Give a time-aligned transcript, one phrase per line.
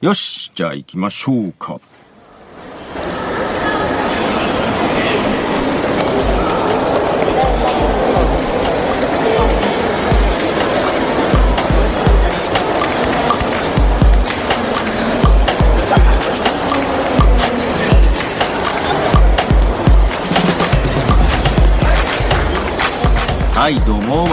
[0.00, 1.80] よし、じゃあ行きましょうか。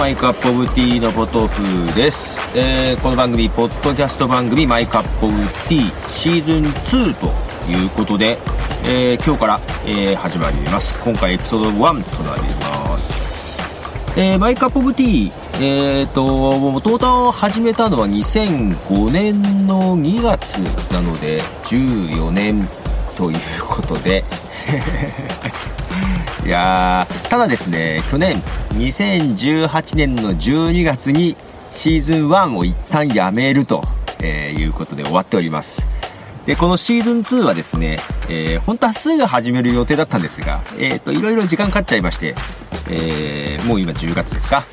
[0.05, 8.37] マイクアップオブティーのポトフです、えー、この番組ポッドキャスト番組マイクアップオブティーシーズン2ということで、
[8.83, 11.03] えー、今日から、えー、始まります。
[11.03, 14.15] 今回エピソード1となります。
[14.15, 20.59] え、マイクアップオブティーえっ、ともともと始めたのは2005年の2月
[20.93, 22.69] なので14年
[23.17, 24.23] ということで。
[26.45, 28.37] いやただですね去年
[28.75, 31.35] 2018年の12月に
[31.71, 33.81] シーズン1を一旦やめると、
[34.23, 35.85] いうことで終わっております。
[36.45, 37.97] でこのシーズン2はですね、
[38.29, 42.35] えー、本当はすぐ始める予定だったんですが、えーと、いろいろ時間かかっちゃいまして、
[42.89, 44.63] えー、もう今10月ですか、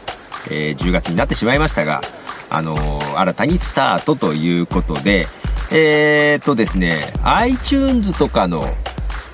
[0.51, 2.03] えー、10月になってしまいましたが、
[2.51, 5.27] あのー、新たにスタートということで、
[5.73, 8.69] えーとですね、iTunes とかの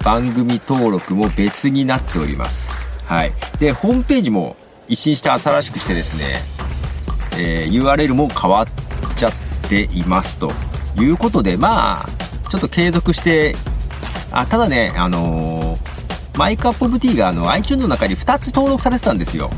[0.05, 2.71] 番組登録も別になっております。
[3.05, 3.33] はい。
[3.59, 6.37] で、ホームページも一新して新しくしてですね、
[7.39, 8.67] えー、URL も変わっ
[9.17, 9.33] ちゃっ
[9.69, 10.51] ていますと
[10.99, 12.09] いうことで、まあ、
[12.51, 13.55] ちょっと継続して、
[14.33, 19.51] あ、ただね、あのー、 My Cup of Tea があの iTunes の中に2つ登録されてたんですよ。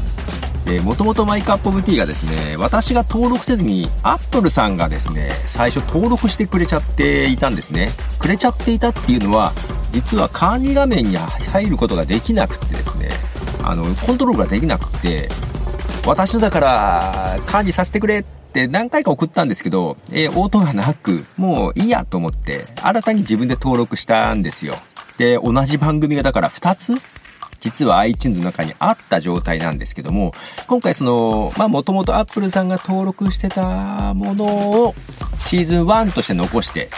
[0.65, 7.91] で、もともと My Cup of Tea がですね、私が登録せずに、アップルさんがですね、最初登録してくれちゃっていたんですね。
[8.19, 9.53] くれちゃっていたっていうのは、
[9.91, 13.11] 実は管理画面に入ることができなくてですね
[13.63, 15.29] あのコントロールができなくて
[16.07, 24.75] 私のだから管理させてくれって何回か送ったんですけど、えー、応答がなくもういいやと思って新たに自分で登録したんですよ
[25.19, 26.95] で同じ番組がだから2つ
[27.61, 30.33] 実は iTunes の中にあった状態なんですけども
[30.67, 34.95] 今回そのまあもともと Apple さんが登録してたものを
[35.39, 36.91] シーズン1として残して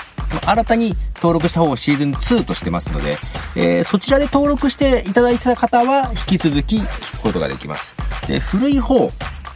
[0.46, 3.16] 新たに登録した方をシーズン2としてますので、
[3.56, 7.94] えー、そちらで登録していただいてた方は引き続き聞くことができます。
[8.26, 9.10] で、古い方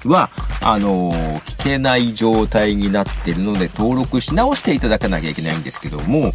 [0.05, 0.31] は、
[0.63, 6.33] あのー、聞けない状態になってるので登録し直していただかなきゃいけないんですけども、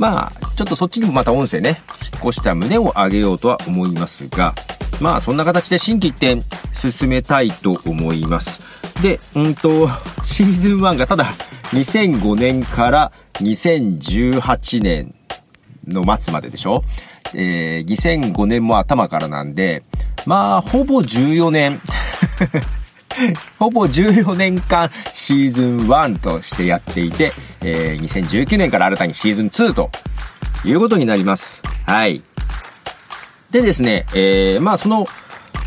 [0.00, 1.82] まあ、ちょっとそっちにもまた音声ね、
[2.14, 4.54] 引っ越した旨を上げようとは思いますが、
[4.98, 6.42] まあそんな形で新規一点
[6.74, 8.62] 進めたいと思います。
[9.02, 9.88] で、うんと、
[10.24, 11.26] シーズン1がただ
[11.72, 15.14] 2005年から2018年
[15.86, 16.82] の末まででしょ？
[17.34, 19.84] えー、2005年も頭からなんで、
[20.24, 21.80] まあ、ほぼ14年
[23.58, 27.32] ほぼ14年間シーズン1としてやっていて、
[27.62, 29.90] えー、2019年から新たにシーズン2と
[30.64, 31.62] いうことになります。
[31.86, 32.22] はい。
[33.50, 35.06] でですね、えー、まあその、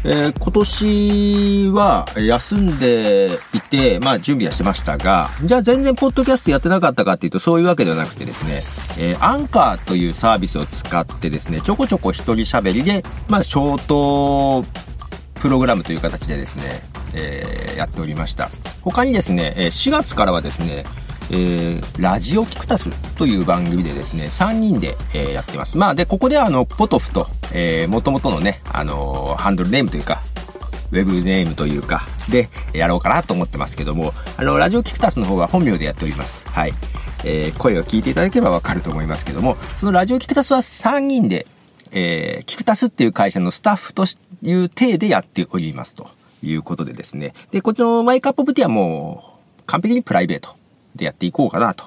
[0.05, 8.63] えー、今年は休んでいて、まあ準備はしてましたが、じゃあ全然ポッドキャストやってなかったかっていうとそういうわけではなくてですね、
[8.97, 14.65] えー、アンカーというサービスを使ってですね、ちょこちょこ一人喋りで、まあショート
[15.43, 16.63] プログラムという形でですね、
[17.13, 18.49] えー、やっておりました。
[18.81, 20.85] 他にですね、4月からはですね、
[21.31, 25.77] えー、ラジオキクタスという番組でですね、3人で、えー、やってます。
[25.77, 30.21] まあ、で、ここではあの、ポトフと、えー、元々のね、あのー、ハンドルネームというか、
[30.93, 36.47] ウェブネームというか、で、やろうかなと思ってますけども、あの、ラジオキクタスの方は本名でやっております。
[36.47, 36.73] はい。
[37.25, 41.47] えー、声を聞いていただければわかると思いますけども、そのラジオキクタスは3人で、
[41.91, 46.07] えー、キクタスっていう会社のスタッフという体でやっておりますと
[46.43, 47.33] いうことでですね。
[47.51, 50.55] で、こっちの My Cup of Tea はもう、完璧にプライベート。
[50.95, 51.85] でやっていこうかなと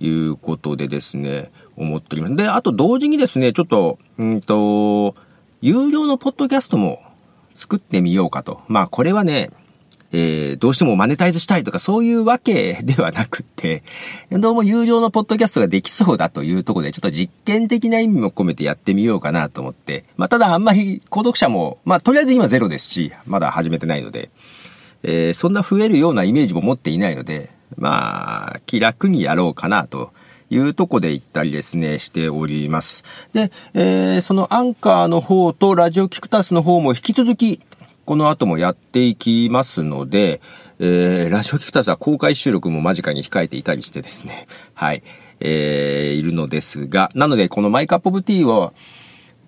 [0.00, 2.36] いうことでですね、思っております。
[2.36, 5.14] で、あと同時にですね、ちょっと、うんと、
[5.60, 7.02] 有料のポッドキャストも
[7.56, 8.62] 作ってみようかと。
[8.68, 9.50] まあこれはね、
[10.12, 13.82] えー、どうしてもマネタイズしたいとかそういうわけではなくて、
[14.32, 24.30] どうも有料のポッドキャストができそうだというところで、ちょっと実験的な意味も込めてやってみようかなと思って、まあただあんまり購読者も、まあとりあえず今ゼロですし、まだ始めてないので、
[25.02, 30.12] えー、そんな増えるようなイメージも持っていないので、まあ、気楽にやろうかなと
[30.50, 33.04] いうとこで行ったりですね、しております。
[33.34, 37.60] で、えー、そのアンカーの方とラジオキクタスの方も引き続き、
[38.08, 40.40] この後もやっていきますので、
[40.78, 45.02] えー、ラジオキクタスは公開収録も間近に控えていたりしてですね、はい、
[45.40, 48.72] えー、いるのですが、なのでこのマイクアップオブティーを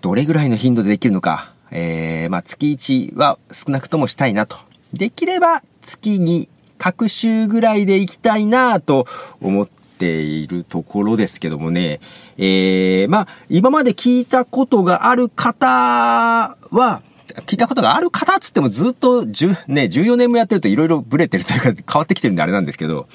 [0.03, 4.59] どれぐらいの頻度でできるのか、えー、まあ月1は少なくともしたいなと。
[4.93, 9.07] できれば月に各週ぐらいで行きたいなと
[9.41, 12.01] 思っっているところですけどもね、
[12.39, 17.03] えー、まあ、今まで聞いたことがある方は、
[17.47, 23.09] 聞いたことがある方っつってもずっと10、ね、14年もやってると色々ブレてるというか変わってきてるんであれなんですけど、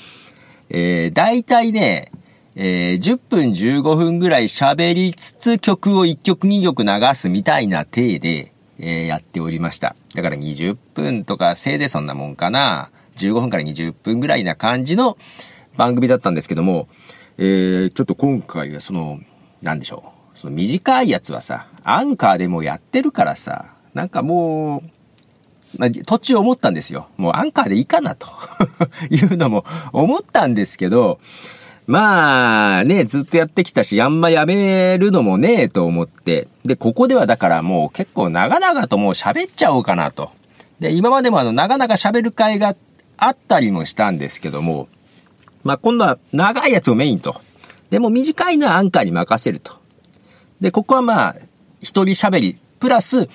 [0.69, 2.11] えー、大体ね、
[2.55, 9.95] えー、10分15分ぐらい喋りつつ曲を1曲2曲流すみたいな体で、えー、やっておりました。
[10.13, 12.89] だから20分とかせいぜいそんなもんかな。
[13.17, 15.17] 15分から20分ぐらいな感じの
[15.77, 16.87] 番組だったんですけども、
[17.37, 19.19] えー、ちょっと今回はその、
[19.61, 20.37] なんでしょう。
[20.37, 24.83] その短いやつはさ、アンカーでもやってるからさ、なんかも
[25.79, 27.07] う、途中思ったんですよ。
[27.17, 28.27] もうアンカーでいいかなと
[29.09, 31.19] いうのも思ったんですけど、
[31.87, 36.47] まあね、ずっとやってきたし、あんまやめるのもねえと思って。
[36.63, 40.31] で、ここではだからもう結構長々ともう喋っちゃおうかなと。
[40.79, 42.75] で、今までもあの長々喋る会が
[43.17, 44.87] あったりもしたんですけども、
[45.63, 47.39] まあ今度は長いやつをメインと。
[47.91, 49.73] でも短いのはアンカーに任せると。
[50.59, 51.35] で、ここはまあ、
[51.81, 53.29] 一人喋り、プラス、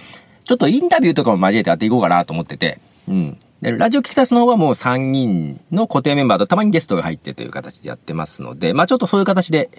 [0.45, 3.39] ちょっとインタビューとかも交えてやっていこうかなと思ってて、うん。
[3.61, 9.71] で、ラジオ聞きたすの方はもう3人の固定メンバーとたまにゲストが入ってという形でやってますので、まあちょっとそういう形で、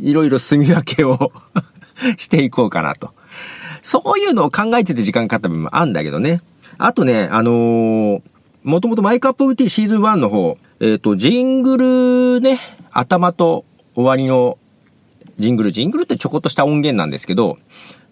[0.00, 1.32] いろいろ住み分けを
[2.16, 3.12] していこうかなと。
[3.82, 6.42] そういうのを考えてて時間かかった部分もあるんだけどね。
[6.76, 8.22] あとね、あのー、
[8.64, 12.58] もともと My Cup of Tea シーズン1の方、えっ、ー、と、ジングルね、
[12.90, 13.64] 頭と
[13.94, 14.58] 終わりの
[15.38, 17.58] ジングル、ジングルってちょこっとした音源なんですけど、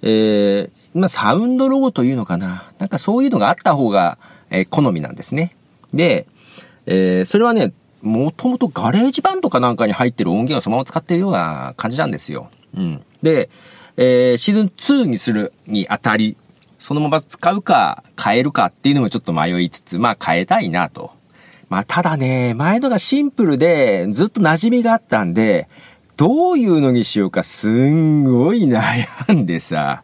[0.03, 2.71] えー、まあ、サウンドロゴというのかな。
[2.79, 4.19] なんかそういうのがあった方が、
[4.51, 5.57] えー、好みなんですね。
[5.95, 6.27] で、
[6.87, 7.73] えー、それはね、
[8.03, 12.51] もともと GarageBand かなんかに入ってる音源をそのまま使ってるような感じなんですよ。
[12.75, 13.05] うん。
[13.23, 13.49] で、
[13.97, 16.37] えー、シーズン2にするにあたり、
[16.79, 21.11] そのまま使うか変えるかっていうのもちょっと迷いつつ、まあ変えたいなと。
[21.69, 25.69] まあただね、前のがシンプルでずっと馴染みがあったんで、
[26.17, 30.03] どういうのにしようかすんごい悩んでさ。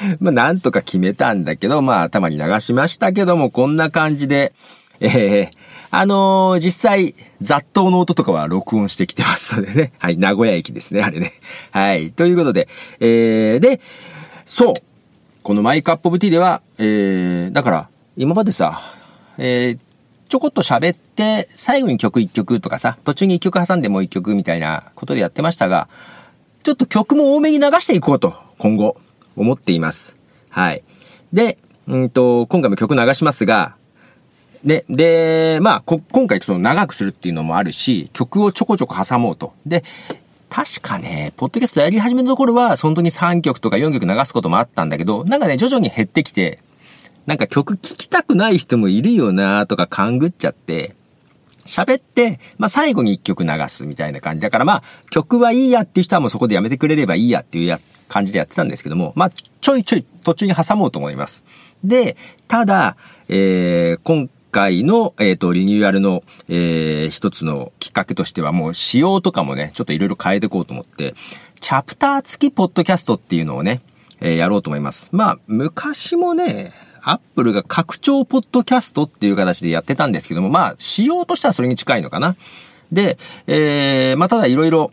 [0.20, 4.52] まあ、なんとか決めたんだけど、まあ、頭に流しましたけども、こんな感じで、
[5.00, 5.48] えー、
[5.90, 9.92] あのー、実際、雑踏の音とかは録音してきてますのでね。
[9.98, 11.32] はい、名古屋駅ですね、あれね。
[11.70, 12.68] はい、ということで、
[13.00, 13.80] えー、で、
[14.46, 14.74] そう。
[15.42, 18.80] このマイクアップオブティでは、えー、だから、今までさ、
[19.36, 19.78] えー、
[20.28, 25.88] ちょこっと喋って、最後に曲1曲とかさ、途中に1曲挟んでもう1曲みたいなことでやってましたが、
[26.62, 28.96] ちょっと曲も多めに流していこうと、今後。
[29.36, 30.14] 思っています。
[30.50, 30.82] はい。
[31.32, 33.74] で、うんと、今回も曲流しますが、
[34.64, 39.52] で、で、まあ、こ今回その長くするっていうのもあるし、曲をちょこちょこ挟もうと。
[39.66, 39.84] で、
[40.48, 46.60] 確かね、ポッドキャストやり始めのところは、本当に3曲とか4曲流すこともあったんだけど、なんかね、徐々に減ってきて、
[47.26, 50.94] なんか曲聴きたくない人もいるよなとか勘ぐっちゃって、
[51.66, 61.42] 喋って、まあ最後に1曲流すみたいな感じだから、まあ曲はいいやっていう人はもうそこでやめてくれればいいやっていうや感じでやってたんですけども、まあ、ちょいちょい途中に挟もうと思います。
[61.82, 62.16] で、
[62.48, 62.96] ただ、
[63.28, 71.14] えー、今回の、えっ、ー、と、リニューアルの、えー、一つのきっかけとしては、もう仕様とかもね、ちょっといろいろ変えていこうと思って、
[71.60, 73.80] チャプター付きポッドキャストっていうのをね、
[74.20, 75.08] えー、やろうと思います。
[75.12, 76.72] まあ、昔もね、
[77.04, 82.36] アップルが拡張ポッドキャストっていう形でやってたんですけども、まあ、仕様としてはそれに近いのかな。
[82.92, 84.90] で、えー、まあ、ただいろいろ、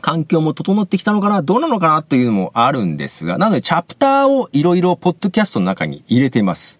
[0.00, 6.78] 環境も整ってきたのかなどうなのかなっていうのもあるんですが、なのでチャプターをいろいろポッドキャストの中に入れています。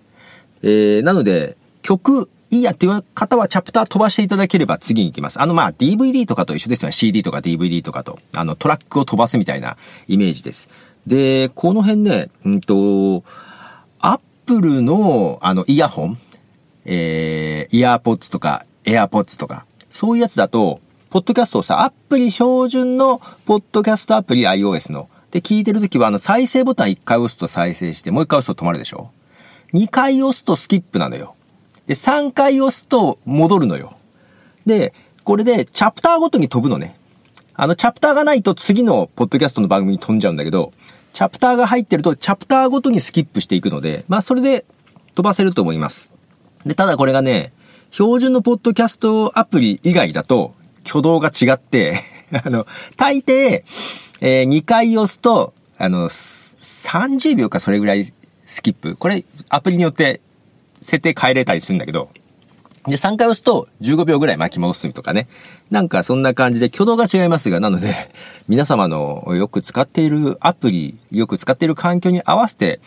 [0.62, 5.40] えー、なので、曲いいやっていう方はチャプター飛ばしていただければ次に行きます。
[5.40, 6.92] あのまあ DVD とかと一緒ですよね。
[6.92, 8.18] CD とか DVD とかと。
[8.34, 10.68] あのトラックを飛ばすみたいなイメージです。
[11.06, 13.22] で、この辺ね、うんと、
[14.48, 16.18] プルのあのイヤホン、
[16.86, 25.10] えー、イヤーポッツとかエアポッツとか、そういうやつだと、ポッドキャストをさ、アプリ標準のポッドキャストアプリ iOS の。
[25.32, 29.10] で、聞いてるときはあの再生ボタン1回押すと再生して、もう1回押すと止まるでしょ
[29.74, 31.34] ?2 回押すとスキップなのよ。
[31.86, 33.98] で、3回押すと戻るのよ。
[34.64, 36.96] で、これでチャプターごとに飛ぶのね。
[37.52, 40.72] あの、チャプターがないと次のポッドキャストの番組に飛んじゃうんだけど、
[41.12, 44.64] チャプターが入ってるとチャプターごとにスキップしていくので、まあそれで
[45.14, 46.10] 飛ばせると思います。
[46.64, 47.52] で、ただこれがね、
[47.90, 50.54] 標準のポッドキャストアプリ以外だと、
[50.86, 52.00] 挙動が違って
[52.44, 53.64] あの、大抵、
[54.20, 58.96] えー、2回押すと、あの、30秒かそれぐらいスキップ。
[58.96, 60.20] これ、アプリによって
[60.80, 62.10] 設定変えれたりするんだけど、
[62.90, 65.28] で、3回押すと15秒ぐらい巻き戻すとかね。
[65.70, 67.94] なんかそんな感じで挙動が違いますが、なので、
[68.48, 72.80] 皆様のよく使っているアプリ、よく使っている環境に合わせて、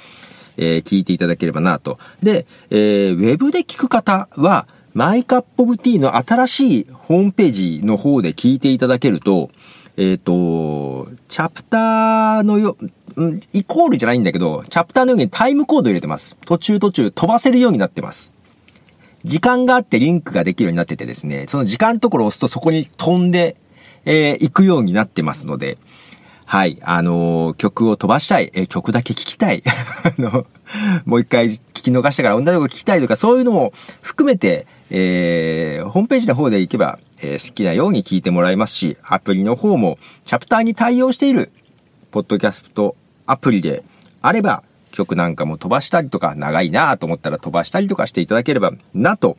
[0.58, 1.98] えー、聞いていただければなと。
[2.22, 9.50] で、えー、ウェブで聞く方は、マイカップオブティーの新しいホームページの方で聞いていただけると、
[9.98, 12.78] えっ、ー、と、チャプターのよ、
[13.54, 16.36] イコールじゃないんだけど、チャプターのようにタイムコード入れてます。
[16.46, 18.31] 途中途中飛ばせるようになってます。
[19.24, 23.56] 時間があってリンクができるようになっててですね、その時間のところを押すとそこに飛んで、
[24.06, 25.78] えー、行くようになってますので、
[26.46, 29.64] はい、あのー、曲を飛ばしたい、えー、曲だけ聴きたい、
[30.18, 30.46] あの、
[31.06, 41.54] もう一回聞き逃したから同じ曲聴きたいとか、そういうのも含めて、えー、ホームページの方で行けば、えー、好きなように聞いてもらえますし、アプリの方もチャプターに対応している、
[42.12, 43.84] ポッドキャストアプリで
[44.22, 49.38] あれば、曲なんかも飛ばしたりとか、長いなと思ったら飛ばしたりとかしていただければなと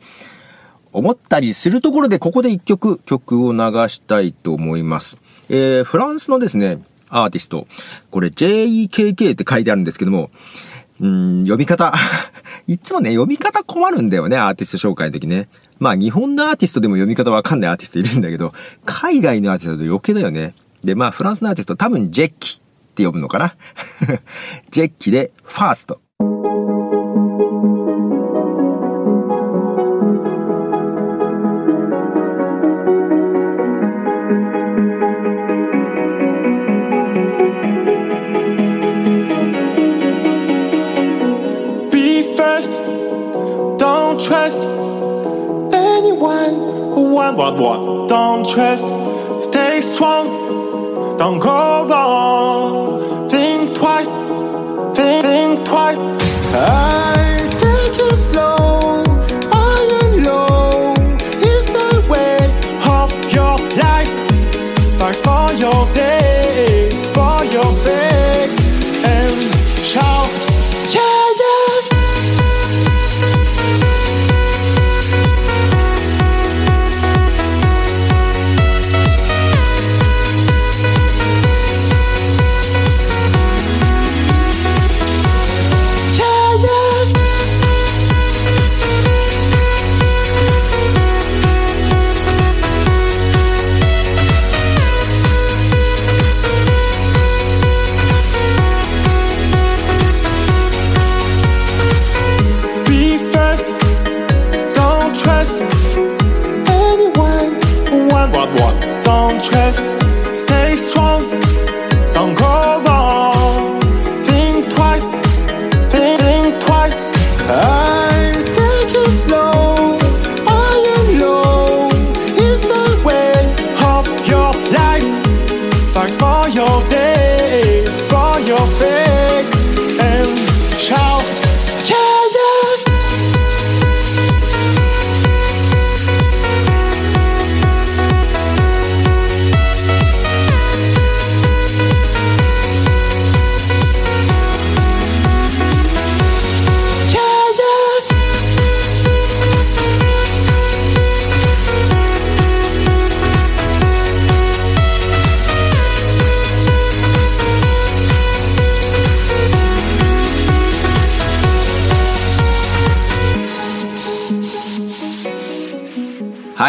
[0.91, 5.17] 思ったりするところで、ここで一曲曲を流したいと思います。
[5.49, 7.67] えー、フランスのですね、アーティスト、
[8.11, 10.29] これ JEKK って書いてあるんですけども、
[10.99, 11.93] うん、読み方。
[12.67, 15.49] いつもね、読み方困るんだよね、アーティスト紹介の時ね。
[15.79, 18.53] まあ、日本のアーティストでも読み方わかんないアーティストいるんだけど、
[18.85, 20.55] 海外のアーティストだと余計だよね。
[20.83, 22.61] で、まあ、フランスのアーティスト多分ジェッキ
[22.93, 23.55] って呼ぶのかな。
[24.69, 25.99] ジェッキでファースト。
[47.13, 48.09] one, what, what?
[48.09, 48.85] Don't trust,
[49.41, 50.62] stay strong,
[51.17, 53.29] don't go wrong.
[53.29, 54.07] Think twice,
[54.95, 55.97] think, think twice.
[56.55, 57.02] I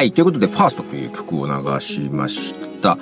[0.05, 0.13] はい。
[0.13, 2.99] ということで、ファーストという曲を流しました。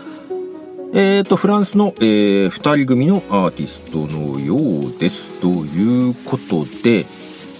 [0.95, 4.55] えっ、ー、と、フランスの、えー、二人組のアーティストのよ
[4.89, 5.41] うです。
[5.41, 7.05] ということで、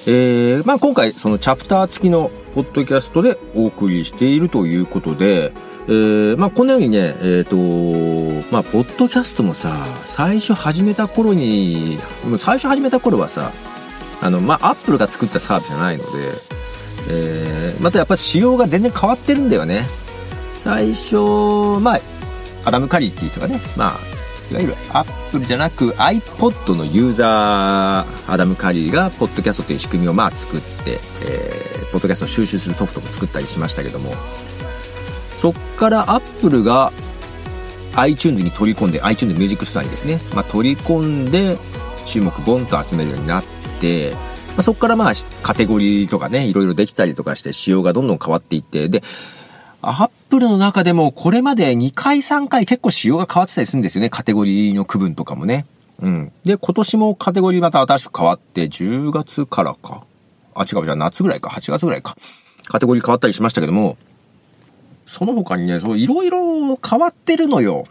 [0.07, 5.53] えー、まあ今回、そのチャプター付きのポッドキャストでお送りしているということで、
[5.89, 11.99] えー、まあこのようにね、えっ、ー、と、まあ、ポッドキャストもさ、最初始めた頃に、
[12.39, 13.51] 最初始めた頃はさ、
[14.21, 16.62] あの、まあ、アップルが作ったサービスじゃないので、
[17.13, 19.85] えー、またやっぱ仕様が全然変わってるんだよね。
[20.65, 21.17] 最初、
[21.81, 22.01] まあ、
[22.65, 23.99] アダム・カリーっていう人がね、まあ、
[24.51, 34.15] いわゆるアップルじゃなく iPod のユーザー、アダム・カリーが、ポッドキャストという仕組みをまあ作って、えー、ポッドキャストを収集するソフトも作ったりしましたけども、
[35.41, 36.93] そっからアップルが
[37.97, 41.59] iTunes に取り込んで、iTunes ミュージックストアにですね、まあ取り込んで、
[42.07, 43.45] 注目ボンと集めるようになっ
[43.81, 44.15] て、
[44.57, 49.03] あ、そこからまあ、カテゴリーとかね、いろいろできたりとかして仕様がどんどん変わっていって、で、
[49.81, 54.11] アップルの中でもこれまで2回3回結構仕様が変わってたりするんですよね。
[54.11, 55.67] カテゴリーの区分とかもね。
[56.01, 56.33] うん。
[56.45, 60.05] で、今年もカテゴリーまた新しく変わって、10月からか。
[60.55, 61.51] あ、違う、じゃあ夏ぐらいか。
[61.51, 62.17] 8月ぐらいか。
[62.67, 63.97] カテゴリー変わったりしましたけども、
[65.07, 67.87] その他にね、いろいろ変わってるのよ。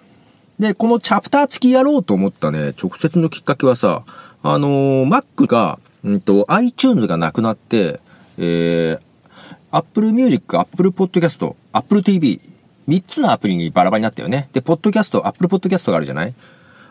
[0.60, 4.04] で、このチャプター付きやろうと思ったね、直接のきっかけはさ、
[4.44, 8.00] あのー、Mac がうんと、iTunes がなくなって、
[8.38, 9.00] えー、
[9.72, 12.42] Apple Music、Apple Podcast、Apple TV、
[12.88, 14.50] 3つのアプリにバラバラになったよね。
[14.54, 16.34] で、ポッドキャスト、Apple Podcast があるじゃない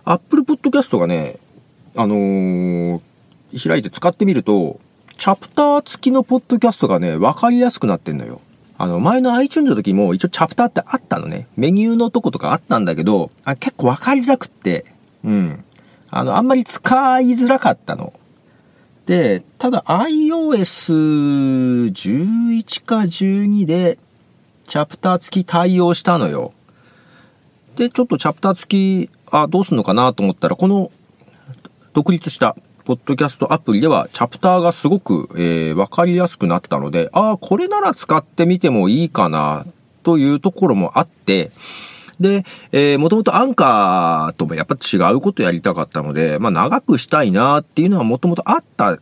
[0.05, 1.37] ?Apple Podcast がね、
[1.97, 3.01] あのー、
[3.69, 4.81] 開いて使ってみると、
[5.19, 8.41] チャプター付きのポッドキャストがね、わかりやすくなってんのよ。
[8.79, 11.49] あの、前の iTunes の時も一応チャプターってあったのね。
[11.57, 14.87] メニューのとことかあったんだけど、あ結構わかりづらくって、
[15.23, 15.65] うん。
[16.09, 18.15] あの、あんまり使いづらかったの。
[19.11, 23.99] で、ただ iOS11 か12で、
[24.69, 26.53] チャプター付き対応したのよ。
[27.75, 30.93] で、ちょっとチャプター付き、あ、どうすんのかなと思ったら、この、
[31.93, 39.67] 独立した、ポッドキャストアプリでは、チャプターがすごく、えー、わかりやすくなったので、ああ、これなら使ってみてもいいかな、
[40.05, 41.51] というところもあって、
[42.21, 48.99] で、えー、もともとアンカーともやっぱ違うことやりたかったので、まあ長くしたいなっていうのはもともとあった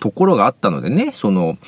[0.00, 1.58] ところがあったのでね、その、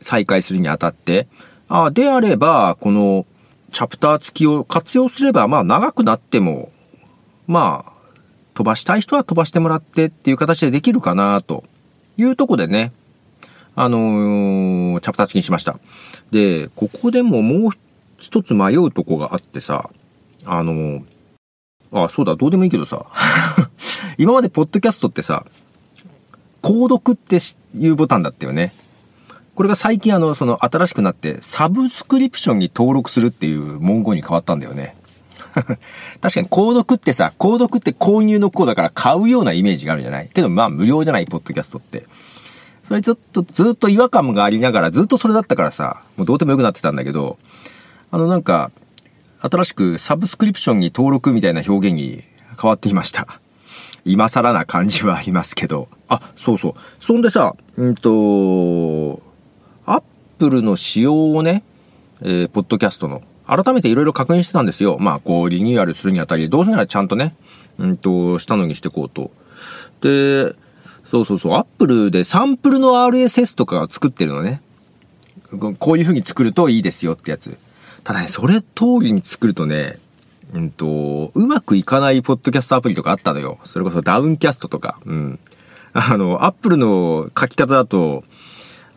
[0.00, 1.26] 再開するにあたって。
[1.68, 3.26] あであれば、この、
[3.72, 6.70] チャプター付きを活用すれば、まあ長くなっても、
[7.46, 7.92] まあ、
[8.54, 11.64] 飛ばしたい人は飛ばしてもらってっていう形でできるかなと
[12.16, 12.92] いうとこでね、
[13.74, 15.78] あのー、チャプター付きにしました。
[16.30, 17.70] で、ここでももう
[18.18, 19.90] 一つ迷うとこがあってさ、
[20.44, 21.02] あの、
[21.92, 23.06] あ、そうだ、どうでもいいけどさ。
[24.18, 25.44] 今までポッドキャストってさ、
[26.62, 27.38] 購読って
[27.78, 28.72] いうボタンだったよね。
[29.54, 34.96] これが最近あの、その新しくなって、サブスクリプションに登録するっていう文言に変わったんだよね。
[36.22, 40.30] 確かに購読ってさ、購読って購入の項だから買うようなイメージがあるじゃない？
[40.32, 42.06] けどまあ無料じゃない、ポッドキャストって。
[42.84, 47.38] それちょっとずっと違和感がありながらずっとそれだったからさ、もうどうでもよくなってたんだけど、
[48.10, 48.70] あのなんか、
[49.42, 52.22] 新しくサブスクリプションに登録みたいな表現に
[52.60, 53.40] 変わっていました。
[54.04, 55.88] 今更な感じはありますけど。
[56.08, 56.74] あ、そうそう。
[57.00, 59.20] そんでさ、うんと、
[59.84, 60.02] アッ
[60.38, 61.64] プルの仕様をね、
[62.22, 64.96] えー、ポッドキャストの、改めていろいろ確認してたんですよ。
[65.00, 67.34] まあ、こう、リニューアルするにあたり、どうせならちゃんとね、
[67.78, 69.32] うんと、したのにしてこうと。
[70.00, 70.54] で、
[71.04, 74.62] そうそうそう、アップルでサンプルの RSS とかが作ってるのね。
[75.78, 77.58] こういう風に作るといいですよってやつ。
[78.04, 79.98] ただね、それ通りに作るとね、
[80.52, 83.58] うんと、うまくいかないポッドキャストアプリとかあったのよ。
[83.64, 84.98] それこそダウンキャストとか。
[85.06, 85.38] うん。
[85.92, 88.24] あの、アップルの書き方だと、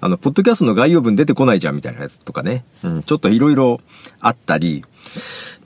[0.02, 2.66] あの、ポッドキャストの概要文出てこないじゃんみたいなやつとかね。
[2.84, 3.80] うん、ちょっといろいろ
[4.20, 4.84] あったり。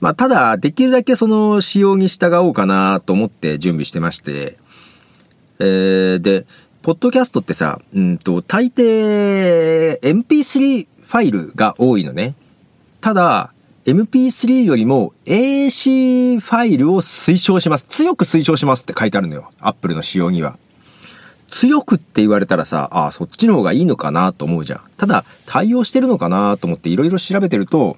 [0.00, 4.58] まあ、ただ、できるだけその仕様に従おうかなと思って準備してまして。
[5.58, 6.46] えー、で、
[6.82, 12.34] ポッドキャストってさ、うんと、大抵 MP3 ファイルが多いのね。
[13.00, 13.52] ただ、
[13.86, 17.84] MP3 よりも AC ファイルを推奨します。
[17.88, 19.50] 強く推奨しますって書いてあるのよ。
[19.60, 20.58] Apple の仕様には。
[21.50, 24.80] 強くって言われたらさ、ああ、そっちの方がいいのかなと思うじゃん。
[24.96, 27.96] ただ、対応してるのかなと思っていろいろ調べてると、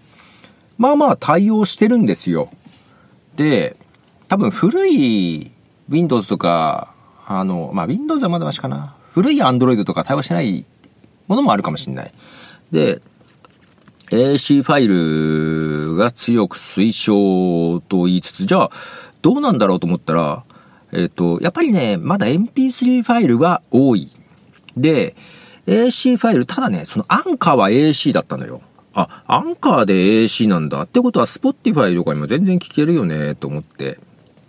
[0.78, 2.48] まあまあ対応してるんですよ。
[3.36, 3.76] で、
[4.28, 5.50] 多分古い
[5.88, 6.94] Windows とか、
[7.26, 8.94] あの、まあ Windows はまだましかな。
[9.12, 10.64] 古い Android とか対応してない
[11.26, 12.12] ものもあるかもしれない。
[12.70, 13.02] で、
[14.12, 18.70] AC ファイルが強く推奨と言いつつ、じゃあ、
[19.22, 20.44] どうなんだろうと思ったら、
[20.92, 24.10] えっ、ー、と、やっぱりね、まだ MP3 ファイルは多い。
[24.76, 25.16] で、
[25.66, 28.60] AC ファイル、ただね、そのアンカーは AC だったのよ。
[28.92, 30.82] あ、アンカーで AC なんだ。
[30.82, 33.98] ってことは、Spotify とかにも全然聞けるよね、と思って。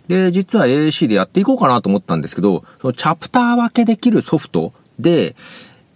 [0.08, 5.34] で、実は AC でやっていこうかなと思ったんですけど、そのチャプター分けできるソフトで、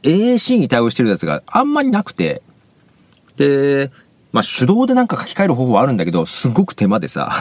[0.02, 2.40] AC に対応してるやつがあんまりなくて、
[3.38, 3.90] で、
[4.32, 7.32] まあ手動でなんか書き換える方法はあるんだけど、すごく手間でさ。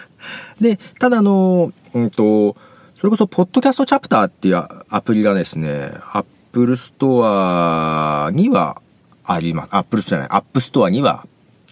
[0.60, 2.56] で、ただあの、うんと、
[2.96, 8.82] それこそ、ポッドキャストチャプターっていうアプリがですね、アップルストアには
[9.24, 9.68] あります。
[9.72, 11.26] アップルストアじゃない、 App Store には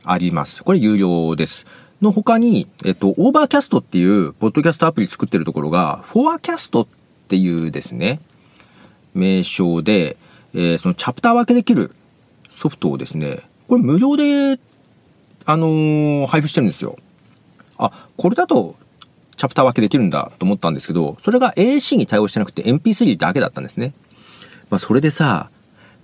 [0.04, 0.62] あります。
[0.62, 1.66] これ有料です。
[2.00, 6.86] の他に、えっと、 Overcast っていう、ポッドキャストアプリ作ってるところが、 Forecast っ
[7.28, 8.20] ていうですね、
[9.14, 10.16] 名称で、
[10.52, 11.92] えー、そのチャプター分けできる
[12.50, 14.58] ソフトをですね、これ無料で、
[15.46, 16.96] あのー、配布してるんですよ。
[17.78, 18.76] あ、これだと、
[19.36, 23.92] チャプター分けできるんだと思ったんですけど、それが AC に対応してなくて MP3 だけだったんですね。
[24.70, 25.50] まあ、それでさ、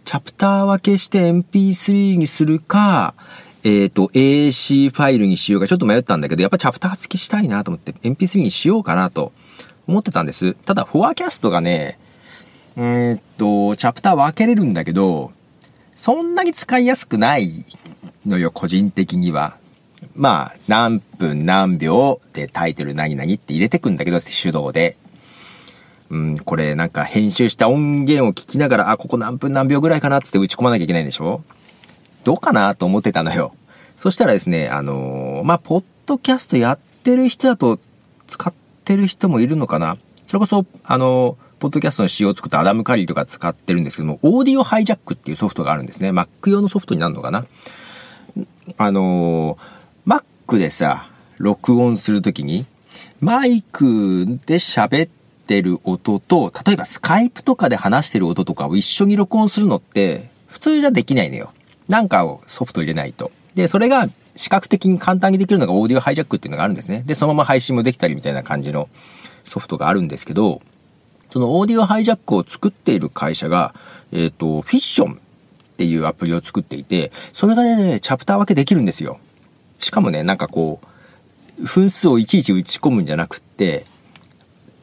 [0.05, 3.15] チャプター分けして MP3 にするか、
[3.63, 9.33] えっ、ー、と、AC ファイルにしようかちょっと迷ったんだけど、やっぱチャプター付きしたいなと思って MP3 にしようかなと
[9.87, 10.55] 思ってたんです。
[10.55, 11.99] ただ、 Forecast がね、
[12.77, 15.33] うんと、チャプター分けれるんだけど、
[16.01, 17.63] そんなに使いやすくない
[18.25, 19.59] のよ、個人的には。
[20.17, 24.97] まあ、何分何秒でタイトル何々って入れてくんだけど、手動で。
[26.09, 31.43] うん、これなんか編集した音源を聞きながら、あ、ここ何分何秒ぐらいかなっつって打ち込まなきゃいけないんでしょ？
[32.25, 33.55] どうかなと思ってたのよ。
[33.99, 37.79] そしたらですね、あのー、まあ、ポッドキャストやってる人だと
[38.27, 38.55] 使っ
[38.87, 39.99] てる人もいるのかな？
[40.29, 46.11] それこそ、あのー、ポッドキャストの仕様を作ったアダム・カリーとか使ってるんですけども、オーディオハイジャックっていうソフトがあるんですね。
[46.11, 47.45] Mac 用のソフトになるのかな？
[48.79, 52.65] あのー、Mac でさ、録音するときに、
[53.21, 55.11] マイクで喋っ
[55.47, 61.53] てる音と、例えばスカイプとかで話してる音とかを一緒に録音するのって、普通じゃできないのよ。
[61.89, 63.31] なんかをソフト入れないと。
[63.55, 67.03] で、それが視覚的に簡単にできるのがオーディオハイジャックっていうのがあるんですね。
[67.05, 68.89] で、そのまま配信もできたりみたいな感じの
[69.45, 70.63] ソフトがあるんですけど、
[71.31, 73.75] そのオーディオハイジャックを作っている会社が、
[74.13, 75.17] えっ、ー、と、フィッションっ
[75.77, 79.19] ていうアプリを作っていて、それがね、チャプター分けできるんですよ。
[79.79, 83.87] しかもね、なんかこう、分数をいちいち打ち込むんじゃなくって、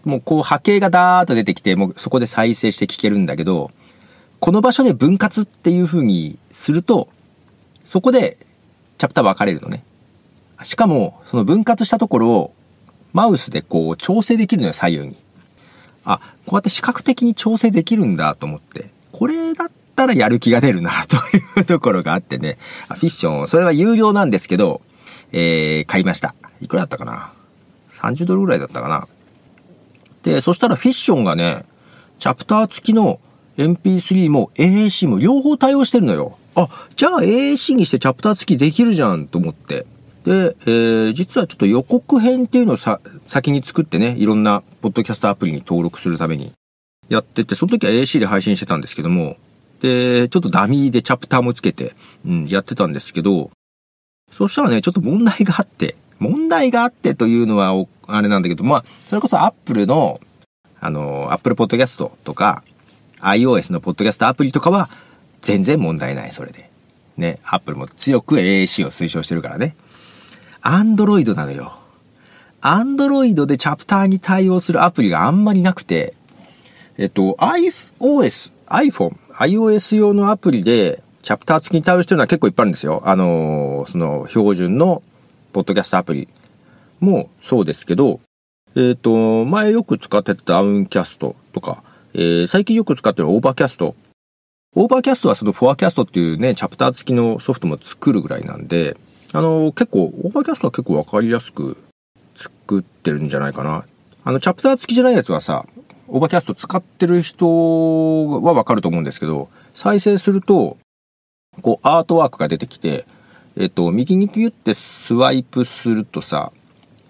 [0.06, 3.72] もうこう波形がダーッと出てきて、もうそこで再生して聞けるんだけど、
[4.40, 7.10] この場所で分割っていう風にすると、
[7.84, 8.38] そこで
[8.98, 9.84] チャプター分かれるのね。
[10.64, 12.54] しかも、その分割したところを
[13.14, 15.16] マウスでこう調整できるのよ、左右に。
[16.08, 18.90] あ、こうやって視覚的に調整できるんだと思って。
[19.12, 21.16] これだったらやる気が出るな と
[21.60, 22.58] いうところがあってね。
[22.88, 24.82] フィッション、それは有料なんですけど、
[25.34, 26.34] えー、買いました。
[26.62, 27.34] いくらだったかな
[27.92, 29.08] ?30 ドルぐらいだったかな？
[30.24, 31.66] で、そしたらフィッションがね、
[32.20, 33.20] チャプター付きの
[33.58, 36.38] MP3 も AAC も両方対応してるのよ。
[36.56, 39.86] あ、じゃあ AAC にしてチャプター付きできるじゃんと思って。
[40.28, 46.52] で、えー、実はちょっと予告編っていうのをさ、先に作ってね、いろんなポッドキャストアプリに登録するために
[47.08, 49.38] やってて、その時は AC で配信してたんですけども、
[49.80, 51.94] で、ちょっとダミーでチャプターもつけて、
[52.26, 53.52] うん、やってたんですけど、
[54.30, 60.20] そしたらね、ちょっと問題があって、問題があってというのは、あれなんだけど、まあ、それこそ Apple の、
[60.82, 62.66] あの、Apple Podcast とか、
[63.22, 64.90] iOS のポッドキャストアプリとかは、
[65.40, 66.70] 全然問題ない、それで。
[67.16, 69.78] ね、Apple も強く AAC を推奨してるからね。
[70.70, 71.80] アンドロイドなのよ。
[72.60, 76.14] Android でチャプターに対応するアプリがあんまりなくて、
[76.98, 83.02] えっと、iOS、iPhone、iOS 用のアプリでチャプター付きに対応してるのは結構いっぱいあるんですよ。
[83.06, 85.04] あのその標準の
[85.54, 86.28] ポッドキャストアプリ
[87.00, 88.20] もそうですけど、
[88.76, 91.82] えっ、と、前よく使ってた Downcast とか、
[92.14, 98.98] えー、最近よく使ってる Overcast。Overcast はその Forecast っていうね、チャプター付きのソフトも作るぐらいなんで、
[99.34, 101.78] あの、結構、 Overcast は結構わかりやすく
[102.36, 103.86] 作ってるんじゃないかな。
[104.24, 105.66] あの、チャプター付きじゃないやつはさ、
[106.08, 107.46] Overcast 使ってる人
[108.30, 110.78] はわかると思うんですけど、再生すると、
[111.62, 113.06] こう、アートワークが出てきて、
[113.58, 116.52] えっと、右にピュってスワイプするとさ、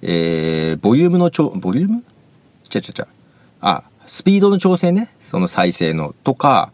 [0.02, 2.04] えー、ボリュームの調、ボリューム？
[2.70, 3.08] ちゃちゃちゃ。
[3.62, 5.14] あ、スピードの調整ね。
[5.30, 6.16] その再生の。
[6.24, 6.72] とか、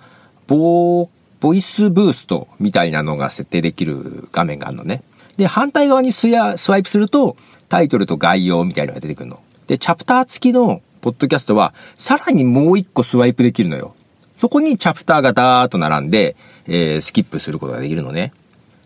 [0.48, 5.04] ボーボイスブーストみたいなのが設定できる画面があるのね。
[5.38, 7.38] で、反対側にスやスワイプすると、
[7.70, 9.40] タイトルと概要みたいなのが出てくるの。
[9.68, 13.96] で、チャプター付きのポッドキャストは、さらにもう一個スワイプできるのよ。
[14.36, 16.36] そこにチャプターがダーッと並んで、
[16.68, 18.32] えー、スキップすることができるのね。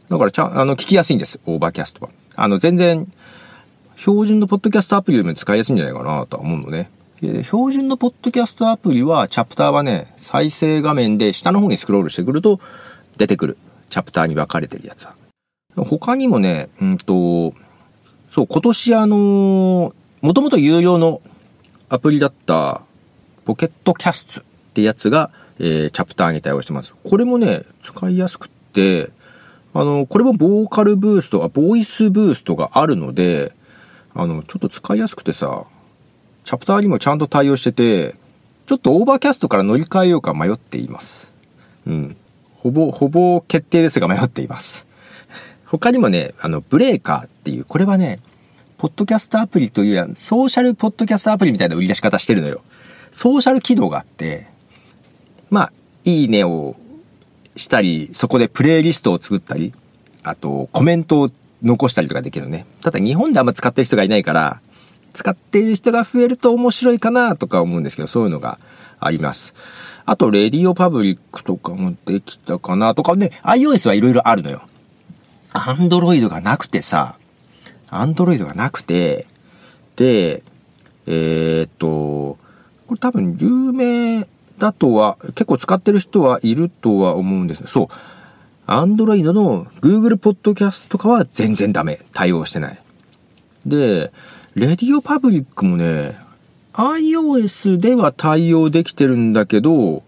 [0.09, 2.11] だからちゃ、あの、聞きやすいんです、 Overcast は。
[2.35, 3.11] あの、全然、
[3.97, 6.89] 標準のポッドキャストアプリよりも使いやすいんじゃないかなとは思うのね。
[7.19, 12.59] 標準のポッドキャストアプリは、チャプターはね、再生画面で下の方にスクロールしてくると、
[13.17, 13.57] 出てくる。
[13.89, 15.15] チャプターに分かれてるやつは。
[15.85, 17.53] 他にもね、うんと、
[18.29, 21.21] そう、今年あの、もともと有料の
[21.89, 22.81] アプリだった、
[23.45, 26.93] ポケットキャストってやつが、えー、チャプターに対応してます。
[27.03, 29.09] これもね、使いやすくって、
[29.73, 33.53] あの、これもボーカルブースト、あ、ボイスブーストがあるので、
[34.15, 35.65] あの、ちょっと使いやすくてさ、
[36.43, 38.15] チャプターにもちゃんと対応してて、
[38.65, 41.31] ちょっと Overcast から乗り換えようか迷っています。
[41.85, 42.17] うん。
[42.55, 44.86] ほぼ、ほぼ決定ですが迷っています。
[45.67, 48.19] 他にもね、あの、ブレーカーっていう、これはね、
[48.77, 52.61] ポッドキャストアプリというよりは、ソーシャルポッドキャストアプリみたいな売り出し方してるのよ。
[53.11, 54.47] ソーシャル機能があって、
[55.49, 55.71] まあ、
[56.05, 56.75] いいねを
[57.57, 59.73] したり、そこでプレイリストを作ったり、
[60.23, 62.65] あと、コメントを残したりとかできるのね。
[62.81, 64.61] ただ日本であんま使ってる人がいないから、
[65.13, 68.59] 使っている人が増えると面白いかなとか思うんですけど、そういうのが
[68.99, 69.53] あります。
[70.05, 74.61] あと、レディオパブリックとかもできたかなとかね、iOS はいろいろあるのよ。
[75.53, 77.17] アンドロイドがなくてさ、
[77.89, 79.25] アンドロイドがなくて、
[79.95, 80.43] で、
[81.05, 82.37] えー、っと、
[82.87, 87.87] これ多分有名だとは、結構使ってる人はいるとは思うんですねそう。
[88.65, 91.99] アンドロイドの Google Podcast とかは全然ダメ。
[92.13, 92.79] 対応してない。
[93.65, 94.11] で、
[94.55, 96.17] レディオパブリックもね、
[96.73, 100.03] iOS では対応できてるんだけど、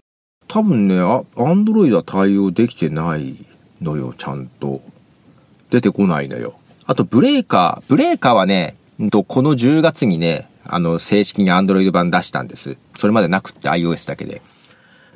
[0.46, 3.36] 多分ね、アンドロイドは対応できてない
[3.80, 4.82] のよ、ちゃんと。
[5.70, 6.54] 出てこないのよ。
[6.86, 7.88] あと、ブレーカー。
[7.88, 12.76] ブレーカーはね、んと、この10月にね、あの、正式に Android 版出したんです。
[12.96, 14.42] それまでなくって iOS だけで。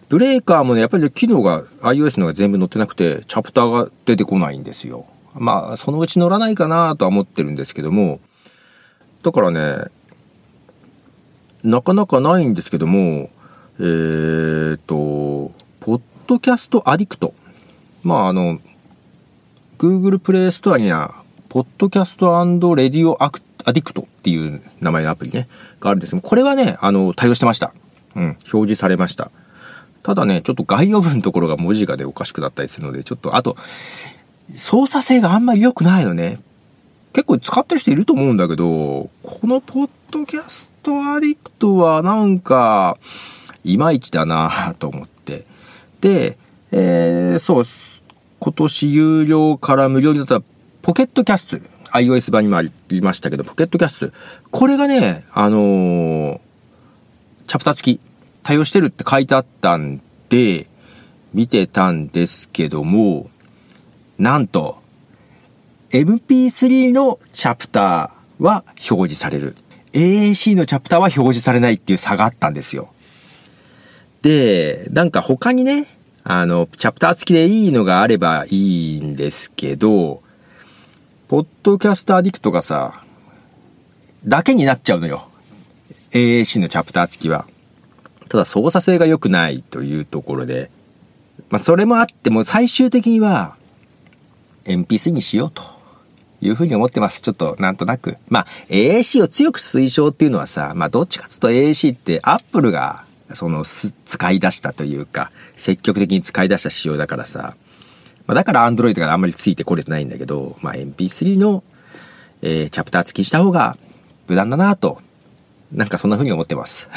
[0.08, 5.06] ブレーカーもね、やっぱりね機能が iOS のが全部載ってなくて、チャプターが出てこないんですよ。
[5.34, 8.20] まあ、そのうち乗らないかなとは思ってるんですけども、
[9.22, 9.84] だからね、
[11.62, 13.30] なかなかないんですけども、
[13.80, 17.34] えーと、ポッドキャストアディクト。
[18.02, 18.60] まあ、あの、
[19.78, 21.14] Google プレイストアには、
[21.48, 22.26] ポッドキャスト
[22.74, 23.30] レディオア
[23.72, 25.48] ディクトっていう名前のアプリね、
[25.80, 27.72] があるんですけど、これはね、あの、対応してました。
[28.16, 29.30] うん、表示されました。
[30.02, 33.56] ただね、ちょっと概要文のところが文字がでおかしくなったりするので、ちょっと、あと、
[34.56, 36.40] 操作性があんまり良くないのね。
[37.12, 42.98] 結構使ってる人いると思うんだけど、このポッドキャストアディクトはなんか、
[43.64, 45.46] いまいちだなと思って。
[46.00, 46.37] で、
[46.70, 47.64] えー、そう、
[48.44, 50.42] 今年有料から無料になった
[50.83, 51.57] ポケットキャスト、
[51.92, 54.14] iOS 版にもありましたけど、ポケットキャスト、
[54.50, 56.40] これがね、あのー、
[57.46, 58.00] チャプター付き、
[58.42, 60.66] 対応してるって書いてあったんで、
[61.33, 63.30] 見てたんですけども、
[64.18, 64.76] なんと、
[65.88, 69.57] MP3 のチャプターは表示される。
[69.94, 72.92] AAC のチャプターは表示されないっていう差があったんですよ。
[74.20, 75.87] で、なんか他にね、
[76.24, 80.22] あの、チャプター付きでいいのがあればいいんですけど、
[81.28, 83.04] ポッドキャストアディクトがさ、
[84.24, 85.28] だけになっちゃうのよ。
[86.12, 87.46] AAC のチャプター付きは。
[88.28, 90.70] ただ操作性が良くないというところで、
[91.50, 93.56] まあそれもあっても最終的には
[94.64, 95.62] MP3 にしようと
[96.40, 97.20] いうふうに思ってます。
[97.20, 98.16] ちょっとなんとなく。
[98.28, 103.04] まあ、AAC を強く推奨っていうのはさ、まあ、どっちかっていうと AAC って Apple が、
[103.35, 107.57] その、使い出したというか、積極的に使い出した仕様だからさ、
[108.27, 111.62] まあ、だから Android があんまりついてこれてないんだけど、まあ、MP3 の、
[112.42, 113.77] えー、チャプター付きした方が
[114.29, 115.01] 無難だなと、
[115.73, 116.88] なんかそんなふうに思ってます。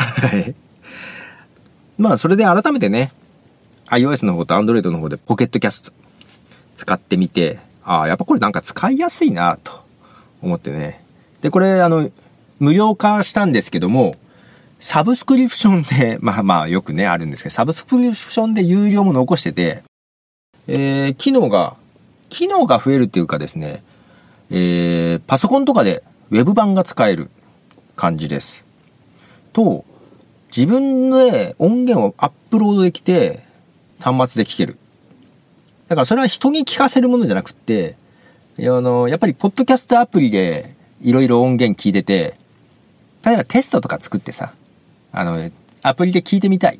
[1.97, 3.11] まあ、それで改めてね、
[3.87, 5.91] iOS の方と Android の方でポケットキャスト
[6.75, 9.83] 使ってみて、ああ、やっぱこれなんか使いやすいなと
[10.41, 11.03] 思ってね。
[11.41, 12.09] で、これあの、
[12.59, 14.15] 無料化したんですけども、
[14.79, 19.83] サブスクリプションで、 まあまあよくね、あるんですけど、サブスクリプションで有料も残してて、
[20.67, 21.75] えー、機能が、
[22.29, 23.83] 機能が増えるっていうかですね、
[24.49, 27.29] えー、パソコンとかで Web 版が使える
[27.95, 28.63] 感じです。
[29.53, 29.85] と、
[30.55, 33.43] 自分で音源をアップロードできて、
[33.99, 34.77] 端末で聴ける。
[35.87, 37.95] だからそれは人に聞かせるものじゃなくって、
[38.59, 42.35] あの、やっぱりポッドキャストアプリでいろいろ音源聞いてて、
[43.25, 44.53] 例えばテストとか作ってさ、
[45.11, 46.79] あの、アプリで聞いてみたいっ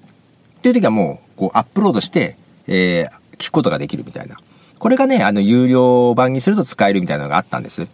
[0.61, 2.37] ていう時はもう、こうアップロードして、
[2.67, 4.37] えー、聞くことができるみたいな。
[4.79, 7.87] これがね、あの、有料版にすると使えるみたいなのがあったんです。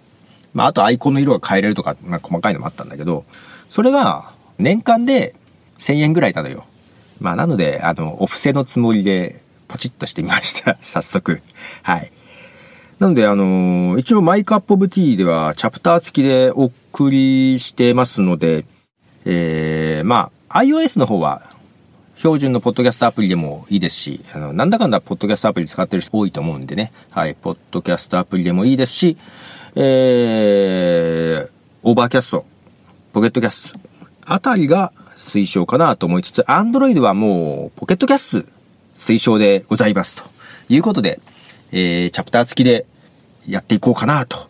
[0.53, 3.25] まあ、あとアイコンの色が変えれるとか、まあ、細かいのもあったんだけど、
[3.69, 5.35] それが年間で
[5.77, 6.65] 1000円ぐらいなのよ。
[7.19, 10.77] まあ、なので、あの、お布施のつもりでポチッとしてみました。
[10.81, 11.41] 早速。
[11.81, 12.11] はい。
[12.99, 18.65] なので、あのー、一応マイクアップオブティーではチャプター付きでお送りしてますので、
[19.25, 21.53] えー、まあ、iOS の方は
[22.15, 26.91] 標準のポッドキャストアプリでもいいですし、あの、なんだかんだポッドキャストアプリ使ってる人多いと思うんでね。
[27.11, 29.17] はい、ポッドキャストアプリでもいいですし、
[29.75, 31.49] えー、
[31.81, 33.79] Overcast、Pocket Casts
[34.25, 38.49] あたりが推奨かなと思いつつ、Android はもう Pocket Casts
[38.95, 40.23] 推奨でございますと
[40.69, 41.19] いうことで、
[41.71, 42.85] えー、チャプター付きで
[43.47, 44.47] やっていこうかなと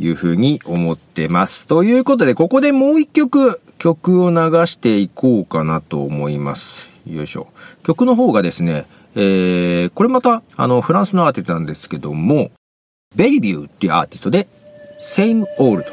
[0.00, 1.66] いうふうに思ってます。
[1.66, 6.88] ということで、ここでもう一曲曲を流していこうかなと思います。
[7.04, 7.48] よいしょ。
[7.82, 12.52] 曲の方がですね、えー、これまたあのフランスのアーティストなんですけども、
[13.16, 14.46] ベリビューっていうアーティストで、
[15.00, 15.84] Same Old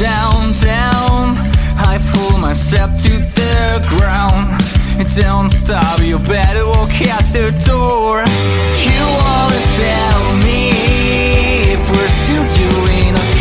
[0.00, 1.36] down, down
[1.76, 4.71] I pull myself to the ground
[5.14, 8.24] Don't stop, you better walk out the door.
[8.86, 10.70] You wanna tell me
[11.72, 13.31] if we're still doing okay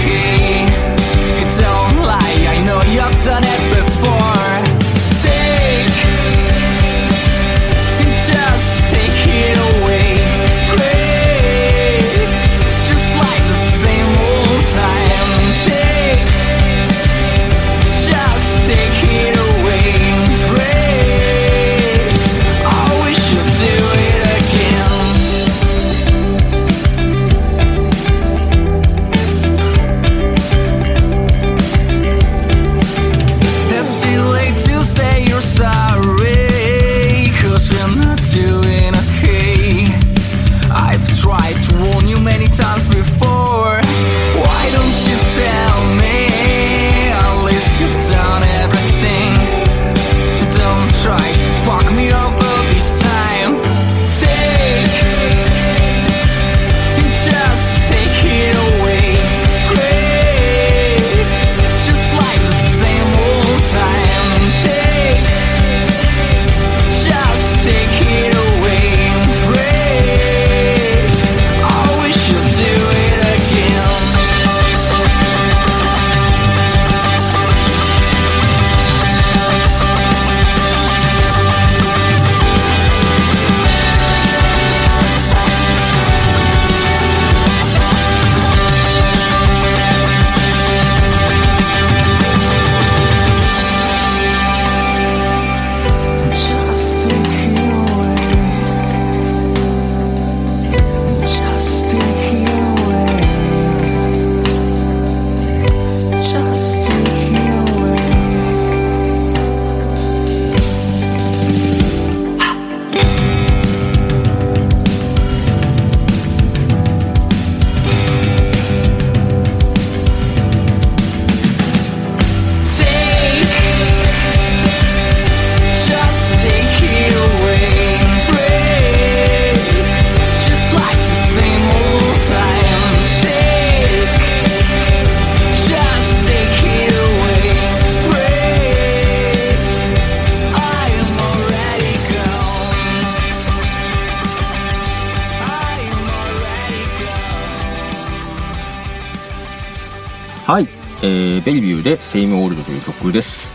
[151.03, 153.49] えー、ベイビューで「セイムオールド」という曲です。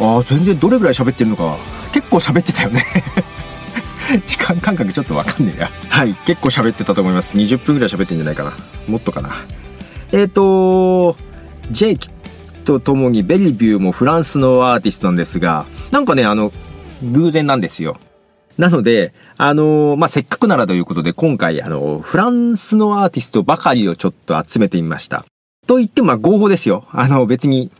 [0.00, 1.56] ああ全然どれぐらい喋ってるのか
[1.92, 2.82] 結構喋ってたよね。
[4.24, 5.70] 時間感覚ちょっとわかんねえや。
[5.88, 7.36] はい結構喋ってたと思います。
[7.36, 8.52] 20分ぐらい喋ってんじゃないかな。
[8.88, 9.30] もっとかな。
[10.12, 11.16] えっ、ー、と
[11.70, 12.10] ジェイキ
[12.64, 16.52] とともにベリビューもフランスのアーティストなんですがなんかねあの
[17.02, 17.96] 偶然なんですよ。
[18.58, 25.24] なので、あのー、まあ、せっかくならということで、今回、あの、フランスのアーティストばかりをちょっと集めてみました。
[25.68, 26.84] と言っても、まあ、合法ですよ。
[26.90, 27.70] あの、別に、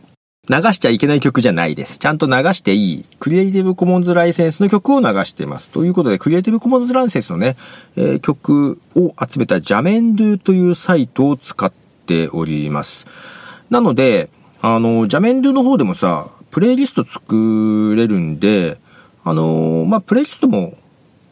[0.47, 1.97] 流しちゃいけない曲じゃないです。
[1.97, 5.71] ちゃんと流していい、クリエイティブコモンズライセンスの曲を流しています。
[5.71, 7.57] ということで、クリエイティブコモンズライセンスのね、
[7.97, 11.71] えー、曲を集めたジャメンドゥというサイトを使っ
[12.05, 13.07] ております。
[13.71, 14.29] なので、
[14.61, 18.77] あの、ジャメンドゥの方でもさ、プレイリスト作れるんで、
[19.23, 20.77] あのー、まあ、プレイリストも、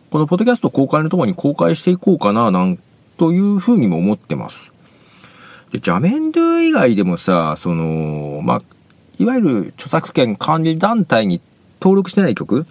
[0.10, 2.80] このポッドキャスト公開のともに公開していこうかな、なん
[3.18, 4.72] というふうにも思ってます。
[5.78, 8.62] で、ジャメンドゥ以外でもさ、その、まあ、
[9.20, 11.40] いわゆる著作権管理団体に
[11.80, 12.66] 登録してない曲？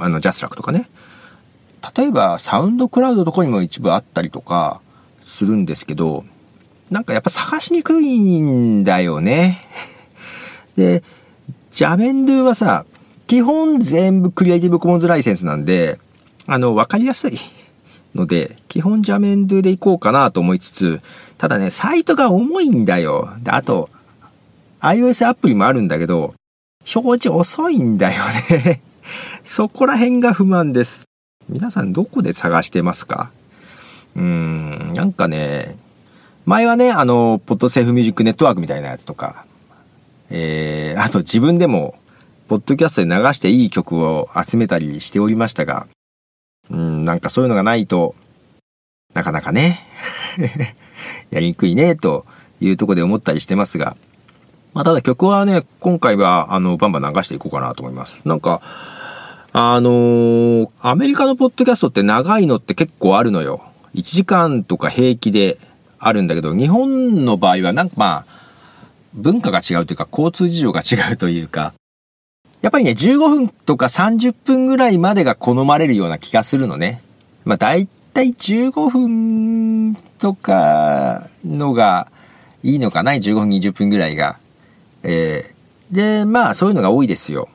[0.00, 0.88] あの、ジャスラックとかね。
[1.96, 4.80] 例えば、サウンドクラウドとかにも一部あったりとか
[5.24, 6.24] するんですけど、
[6.90, 9.60] なんかやっぱ探しにくいんだよね。
[10.76, 11.02] で、
[11.70, 12.86] ジャメンドゥはさ、
[13.26, 15.98] 基本全部クリエイティブコモンズライセンスなんで、
[16.46, 17.38] あの、わかりやすい
[18.14, 21.00] ので、基本ジャメンドゥでいこうかなと思いつつ、
[21.40, 23.30] ただね、サイトが重いんだよ。
[23.40, 23.88] で、あと、
[24.80, 26.34] iOS アプリもあるんだけど、
[26.94, 28.82] 表示遅いんだよね
[29.42, 31.04] そこら辺が不満です。
[31.48, 33.30] 皆さんどこで探してますか？
[34.16, 35.78] うーん、なんかね、
[36.44, 39.46] 前はね、あの、ポッドセーフミュージックネットワークみたいなやつとか、
[40.28, 41.94] えー、あと自分でも
[42.48, 45.86] ポッドキャストで流していい曲を集めたりしておりましたが、
[46.68, 48.14] うん、なんかそういうのがないと、
[49.14, 49.86] なかなかね
[51.30, 52.26] やりにくいね、と
[52.60, 53.96] いうとこで思ったりしてますが、
[54.72, 58.20] まあ、ただ曲はね、今回は、あの、バンバン流していこうかなと思います。
[58.24, 58.60] なんか、
[59.52, 63.62] あのー、アメリカのポッドキャストって長いのって結構あるのよ。
[63.94, 65.58] 1時間とか平気で
[65.98, 68.40] あるんだけど、日本の場合はなんかまあ、
[69.12, 71.74] 文化が違うというか、交通事情が違うというか、
[72.62, 77.02] やっぱりね、15分とか30分ぐらいまでが好まれるような気がするのね。
[77.44, 77.88] まあ大
[78.20, 82.08] 体15分とかのが
[82.62, 84.38] いいのかな ?15 分20分ぐらいが。
[85.02, 87.48] えー、で、まあそういうのが多いですよ。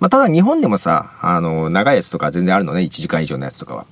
[0.00, 2.80] まあただ日本でもさ、あの、長いやつとか全然あるのね。
[2.80, 3.86] 1時間以上のやつとかは。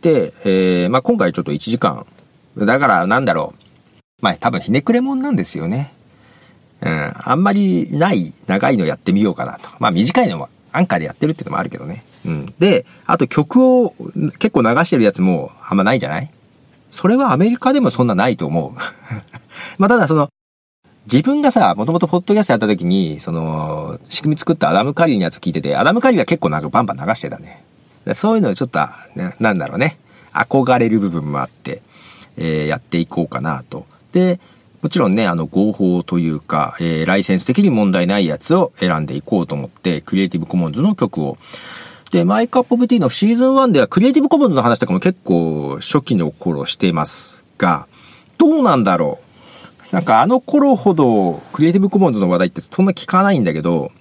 [0.00, 2.06] で、えー、まあ今回ちょっと1時間。
[2.56, 3.62] だからなんだろう。
[4.20, 5.92] まあ多分ひねくれもんなんですよね。
[6.80, 9.68] うん、あんまりない長いのやってみようかなと。
[9.80, 12.04] まあ短いのもアンカーでやってるっていうのもあるけどね。
[12.24, 12.54] うん。
[12.58, 13.94] で、あと曲を
[14.38, 16.30] 結構流してるやつもあんまないじゃない？
[16.90, 18.72] それはアメリカでもそんなないと思う。
[19.78, 20.28] まあただその、
[21.10, 27.64] 自分がさ、もともとポッドキャストやった時に、その、仕組み作ったアダム・カリーのやつ聞いてて、アダム・カリーは結構なんかバンバン流してたね。
[28.12, 28.78] そういうのをちょっと、
[29.16, 29.98] ね、なんだろうね。
[30.32, 31.82] 憧れる部分もあって、
[32.36, 33.86] えー、やっていこうかなと。
[34.12, 34.38] で、
[34.80, 41.38] もちろんね、あの、合法というか、えー、ライセンス的に問題ないやつを選んでいこうと思って、クリエイティブコモンズの曲を。
[42.12, 47.88] で、マイクアップオブティーのシーズン1ではクリエイティブコモンズの話とかも結構初期の頃していますが、
[48.36, 49.18] どうなんだろ
[49.90, 49.94] う？
[49.94, 53.92] なんかあの頃ほどクリエイティブコモンズの話題ってそんな聞かないんだけど、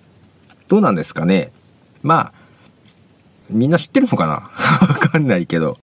[0.67, 1.53] どうなんですかね？
[2.03, 2.33] まあ、
[3.49, 4.33] みんな知ってるのかな？
[4.87, 5.77] わかんないけど。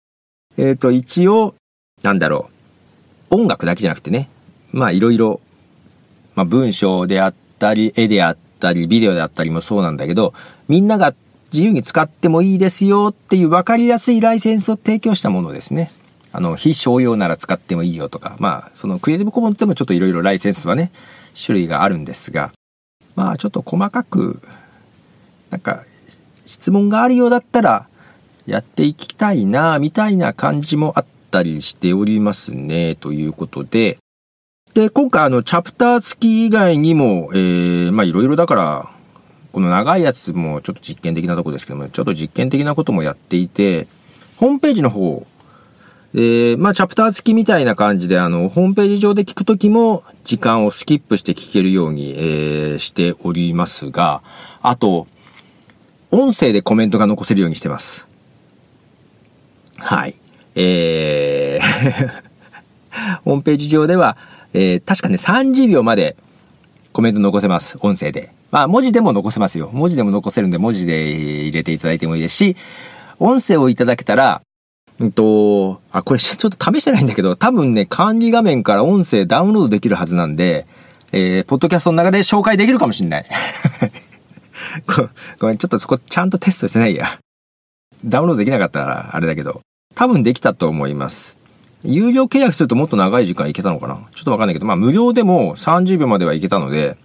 [0.58, 1.54] えっ、ー、と、一応、
[2.02, 2.50] なんだろ
[3.30, 3.36] う？
[3.36, 4.28] 音楽だけじゃなくてね、
[4.72, 5.40] まあいろいろ、
[6.34, 10.34] まあ文章であったり、絵であったり、ビデオであったりもそうなんだけど、
[10.68, 11.14] みんなが
[11.52, 15.90] 自由に使ってもいいですよっていう分かりやすいライセンスを提供したものですね。
[16.30, 20.92] あの、非商用なら使ってもいいよとか、まあ、そのクリエイティブコモンズでもちょっといろいろライセンスはね、
[21.34, 22.52] 種類があるんですが、
[23.16, 24.40] まあちょっと細かく、
[25.50, 25.84] なんか、
[26.44, 27.88] 質問があるようだったら、
[28.46, 33.98] やっていきたいな、みたいな感じもあったりしておりますね、ということで、
[34.74, 38.90] で、今回あの、チャプター付き以外にも、えー、まあいろいろだから、
[39.58, 43.88] この長いやつもちょっと実験的なとこですけども、ちょっと実験的なこともやっていて、
[44.36, 45.26] ホームページの方、
[46.14, 54.22] えー、まあチャプター付きみたいな感じで、あの、ホームページ上で聞くときも、時間をスキップして聞けるように、えー、しておりますが、
[54.62, 55.08] あと、
[56.12, 58.06] 音声でコメントが残せるようにしてます。
[59.76, 60.14] はい。
[60.54, 62.22] えー
[63.24, 64.16] ホームページ上では、
[64.52, 66.16] えー、確かね、30秒まで
[66.92, 67.76] コメント残せます。
[67.80, 68.37] 音声で。
[68.50, 69.70] まあ、文字でも残せますよ。
[69.72, 72.56] 文字でも残せるんで、文字で入れていただいてもいいですし、
[73.18, 74.42] 音声をいただけたら、
[74.98, 80.66] うんと、あ、これちょっと試してないんだけど、多分ね、管理画面から音声ダウンロードできるはずなんで、
[81.12, 83.24] えー、ポッドキャストの中で紹介できるかもしんない。
[85.38, 87.18] ごめん、ちょっとそこちゃんとテストしてないや。
[88.04, 89.60] ダウンロードできなかったらあれだけど、
[89.94, 91.38] 多分できたと思います。
[91.84, 93.94] 有料契約するともっと長い時間いけたのかな？
[94.14, 96.96] ちょっとわかんないけど、まあ無料でも30秒まではいけたので、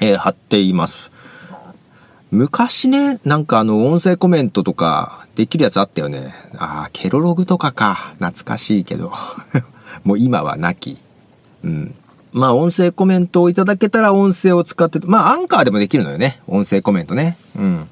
[0.00, 1.10] えー、貼っています。
[2.30, 6.34] 昔ね、なんかあの、音声コメントとか、できるやつあったよね。
[6.56, 8.14] ああ、ケロログとかか。
[8.18, 9.12] 懐かしいけど。
[10.04, 10.98] もう今はなき。
[11.64, 11.94] うん。
[12.32, 16.40] まあ、音声コメントをいただけたら音声を使って、まあ、アンカーでもできるのよね。
[16.46, 17.36] 音声コメントね。
[17.56, 17.88] うん。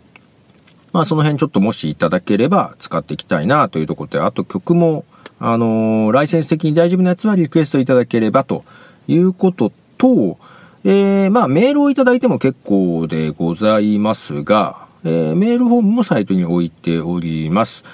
[0.92, 5.04] まあ、その辺ちょっともしいただければ使っていきたいなというところで、あと曲も、
[5.40, 8.64] あのー、ライセンス的に大丈夫なやつはリクエストいただければと
[9.08, 10.38] いうことと、
[10.84, 17.84] えー、まあメールをいただいても結構でございますが、えー、メールフォームもサイトに置いております。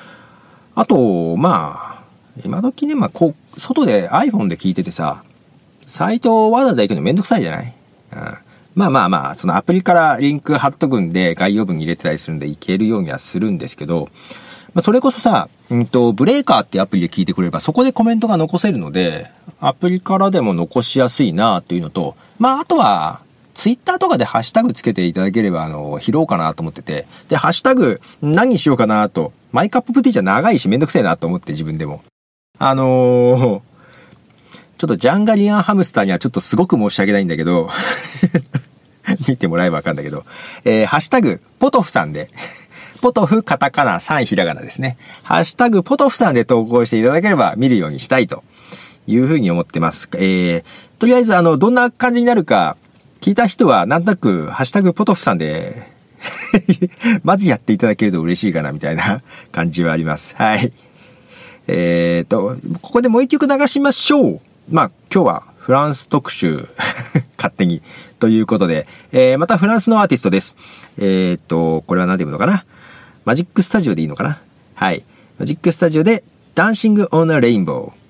[0.74, 2.04] あと、まあ、
[2.44, 5.22] 今時ね、まあ、こう、外で iPhone で聞いててさ、
[5.86, 7.74] サイトをわざわざ行くのめんどくさいじゃない、
[8.12, 8.18] うん、
[8.74, 14.08] まあまあまあ、そのアプリからリンク貼っとくんで概要文に入れてたりするんでいけるようにはするんですけど、
[14.72, 19.30] まあ、それこそさ、うんと、ブレーカーってアプリで聞いてくれればそこでコメントが残せるので、
[19.66, 23.22] アプリからでも残しやすいなっていうのと、まああとは、
[23.54, 32.02] ツイッターとかでハッシュタグつけていただければ、あの、拾おうかなと思ってて、で、ハッシュタグ何しようかなと、マイカッププティじゃ長いしめんどくせえなと思って自分でも。
[32.58, 33.60] あのー、
[34.76, 37.70] ちょっとジャンガリアンハムスターにはちょっとすごく申し訳ないんだけど
[39.26, 40.24] 見てもらえばわかんだけど、
[40.64, 42.28] えー、ハッシュタグ、ポトフさんで。
[43.00, 44.96] ポトフカタカナ3ひらがなですね。
[45.22, 48.42] ハッシュタグポトフさんで投稿していただければ見るようにしたいと。
[49.06, 50.08] いうふうに思ってます。
[50.14, 50.64] えー、
[50.98, 52.76] とりあえずあの、どんな感じになるか
[53.20, 55.88] 聞いた人はなんとなくハッシュタグポトフさんで
[57.24, 60.34] まずやっていただけると嬉しいかなみたいな感じはあります。
[60.36, 60.72] はい。
[61.66, 64.40] えーと、ここでもう一曲流しましょう。
[64.70, 66.68] まあ、今日はフランス特集
[67.36, 67.82] 勝手に。
[68.20, 70.56] ということで、えー、またフランスのアーティストです。
[70.98, 72.64] えー、と、これは何て言うのかな？
[73.24, 74.40] Magic Studio でいいのかな？
[74.74, 75.04] はい。
[75.38, 78.03] Magic Studio で、 Dancing on a Rainbow。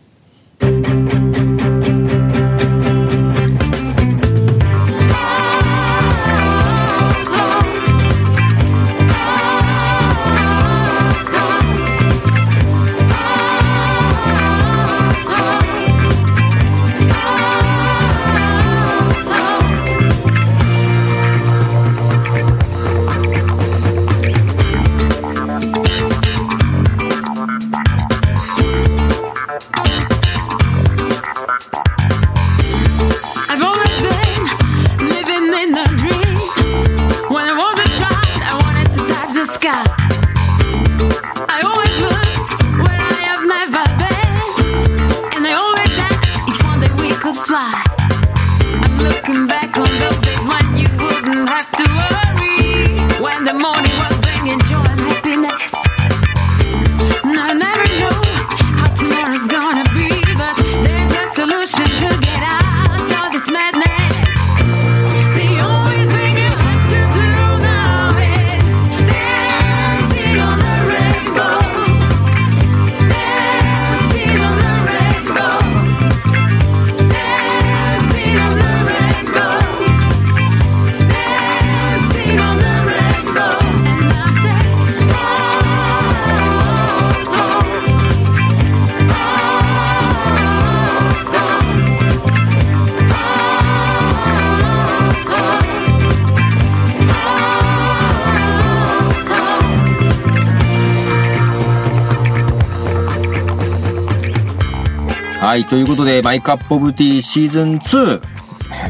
[105.54, 108.20] はい、ということで、マイカップオブティーシーズン2、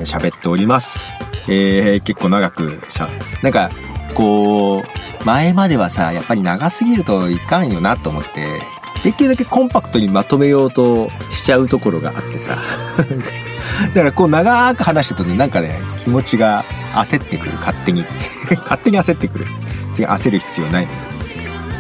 [0.07, 1.07] 喋っております。
[1.47, 3.11] えー、結構長くしゃ、
[3.43, 3.71] なんか、
[4.15, 8.63] こう、前まではさ、やっぱり長すぎるといかんよなと思って、
[9.03, 12.57] できるだけコンパクトにまとめようとしちゃうところがあってさ。
[13.93, 18.07] だからこう長く話してるとね、なんかね、気持ちが焦ってくる、勝手に。
[18.65, 19.47] 勝手に焦ってくる。
[19.93, 20.93] 次焦る必要ないね。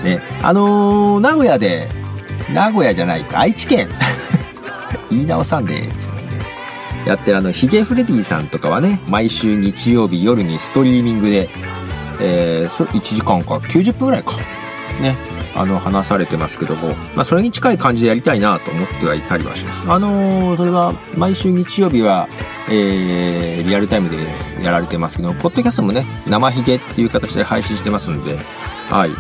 [0.05, 1.89] ね、あのー、名古屋で、
[2.53, 3.89] 名古屋じゃないか、愛知県
[5.15, 7.09] 言い直さんで、つうんで。
[7.09, 11.49] やってあの、ヒゲフレディさんとかはね、毎週日曜日夜にストリーミングで、
[12.21, 14.33] えー、そ1時間か、90分ぐらいか。
[15.01, 15.17] ね。
[15.57, 19.85] あの、話されてますけども、まあ、それに近い感じでやりたいなと思ってはいたりはします。
[19.87, 22.29] あのー、それは、毎週日曜日は、
[22.69, 24.17] えー、リアルタイムで
[24.63, 28.37] やられてますけど、ポッドキャストもね、生ヒゲっていう形で配信してますので、
[28.91, 29.11] はい。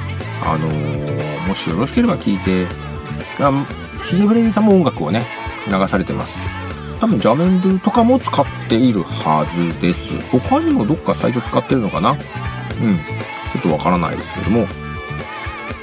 [0.44, 2.66] あのー、もしよろしければ聞いて
[4.06, 5.26] ヒゲフレディさんも音楽をね
[5.66, 6.38] 流されてます。
[7.00, 10.08] 多分ジャメンドとかも使っているはずです。
[10.30, 12.12] 他にもどっかサイト使ってるのかな？
[12.12, 12.16] うん。
[12.16, 14.66] ちょっとわからないですけども。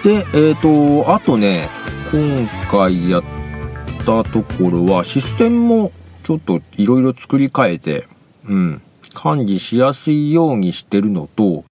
[0.04, 1.70] でえっ、ー、とあとね
[2.12, 3.24] 今回やっ
[4.06, 5.92] たところはシステムも
[6.24, 8.08] ちょっといろいろ作り変えて
[8.48, 8.82] うん。
[9.14, 11.66] 管理しやすいようにしてるのと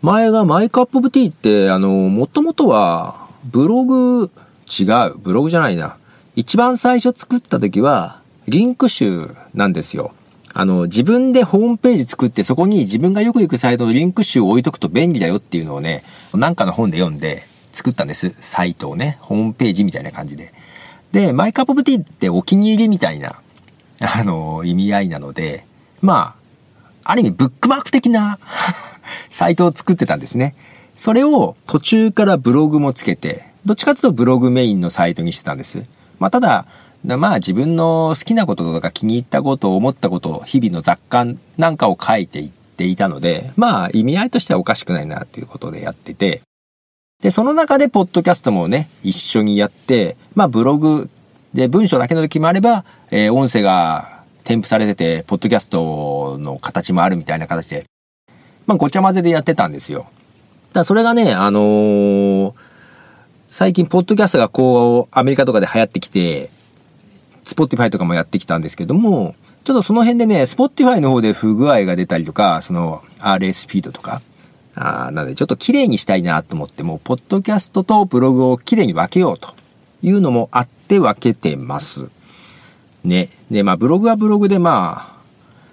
[0.00, 4.30] 前が My Cup of Tea ってあのもともとはブログ
[4.68, 5.18] 違う。
[5.18, 5.96] ブログじゃないな。
[6.36, 10.12] 一番最初作った時はリンク集なんですよ。
[10.52, 18.34] あの、自分でホームページ作ってそこに自分がよく行くサイトのリンク集を置いとくと便利だよっていうのをね、なんかの本で読んで作ったんです。
[18.38, 20.52] サイトをね、ホームページみたいな感じで。
[21.10, 23.40] で、 My Cup of Tea ってお気に入りみたいな、
[24.00, 25.64] あの、意味合いなので、
[26.02, 26.34] ま
[27.02, 28.38] あ、ある意味ブックマーク的な
[29.30, 30.54] サイトを作ってたんですね。
[30.96, 35.84] それを途中からブログもつけて、どっちかというとブログメインのサイトにしてたんです。
[36.18, 36.66] まあ、ただ、
[37.04, 46.42] まあ自分の好きなこととか気に入ったこと思ったこと日々の雑感なんかを書いていっていたのでまあ意味合いとしてはおかしくないなということでやってて
[47.22, 51.08] でその中でポッドキャストもね一緒にやってまあブログ
[51.54, 57.84] で文章だけの時もあれば、えー、音声が添付されててポッドキャストの形もあるみたいな形で
[58.66, 60.08] まあごちゃ混ぜでやってたんですよ。
[60.72, 62.52] だそれがねあのー
[63.58, 66.50] 最近、ポッドキャストがこう、アメリカとかで流行ってきて、
[67.46, 69.34] Spotify とかもやってきたんですけども、
[69.64, 74.20] ちょっとその辺でね、Spotify の方で不具合が出たりとか、その RS フィードとか、
[74.74, 79.54] あなのでちょっと綺麗にしたいなと思ってもう、ポッドキャストとブログを綺麗に分けようと
[80.02, 82.10] いうのもあって分けてます。
[83.04, 83.30] ね。
[83.50, 85.16] で、まあブログはブログでまあ、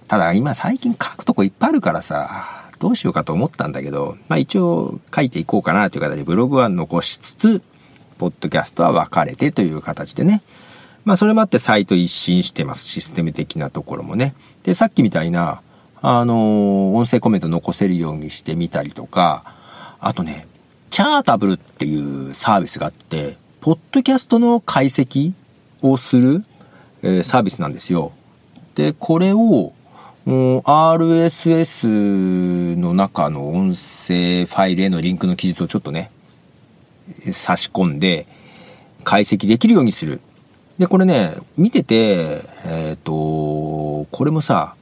[0.08, 7.62] ただ今最近書くとこいっぱいあるからさ、どうしようかと思ったんだけど、まあ一応書いていこうかなという形でブログは残しつつ、
[8.24, 10.44] ポッドキャストは分かれてという形でね、
[11.04, 12.86] まあそれもあってサイト一新してます。
[12.86, 14.34] システム的なところもね。
[14.64, 15.62] で、さっきみたいな、
[16.02, 19.44] あの、音声コメント残せるようにしてみたりとか、
[20.00, 20.48] あとね、
[20.90, 25.34] チャータブルっていうサービスがあって、ポッドキャストの解析
[25.82, 26.46] をする、
[27.02, 28.14] えー、サービスなんですよ。
[28.76, 29.74] で、これを、
[30.26, 31.88] RSS
[32.78, 36.10] の中の音声ファイルへのリンクの記述をちょっとね、
[37.32, 38.26] 差し込んで
[39.04, 40.22] 解析できるようにする
[40.80, 44.76] で、これね、見てて、えっ、ー、と、これもさ、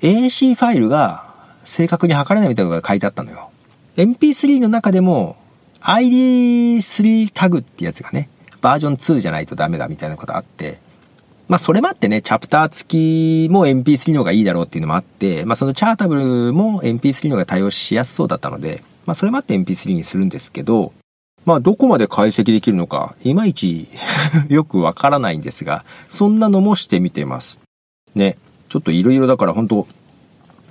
[0.00, 3.50] AC ファイルが正確に測れないみたいなのが書いてあったのよ。
[3.96, 5.36] MP3 の中でも
[5.80, 8.28] ID3 タグってやつがね、
[8.60, 10.78] バージョン2じゃないとダメだみたいなことあって、
[11.48, 20.92] まあそれもあってね、チャプター付きも MP3 の方がいいだろうっていうのもあって、まあそのチャータブルも MP3 の方が対応しやすそうだったので、まあそれもあって MP3 にするんですけど、
[21.46, 23.88] まあ、どこまで解析できるのか、いまいち
[24.50, 27.60] よくわからないんですが、そんなのもしてみてます。
[28.16, 28.36] ね。
[28.68, 29.86] ちょっといろいろだから本当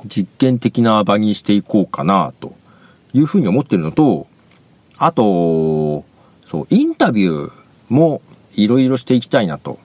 [0.06, 2.54] 実験的な場にしていこうかな、と
[3.14, 4.28] いうふうに思ってるのと、
[4.98, 6.04] あと、
[6.46, 7.52] そう、インタビュー
[7.90, 8.22] も
[8.56, 9.80] いろいろしていきたいなと。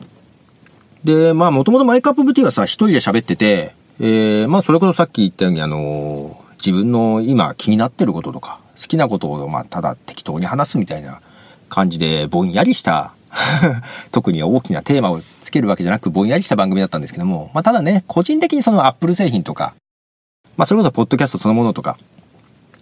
[1.04, 11.20] で、まあ、もともとマイクアップブティはさ、一人で喋ってて、えー、まあ、それこそさっき言ったように、あの自分の今気になってることとか、好きなことを、まあ、ただ適当に話すみたいな
[11.68, 13.12] 感じで、ぼんやりした
[14.10, 19.74] 特に大きなテーマをつけるわけじゃなく、ぼんやりした番組だったんですけども、まあ、ただね、個人的にそのアップル製品とか、
[20.56, 21.98] まあ、それこそポッドキャストそのものとか、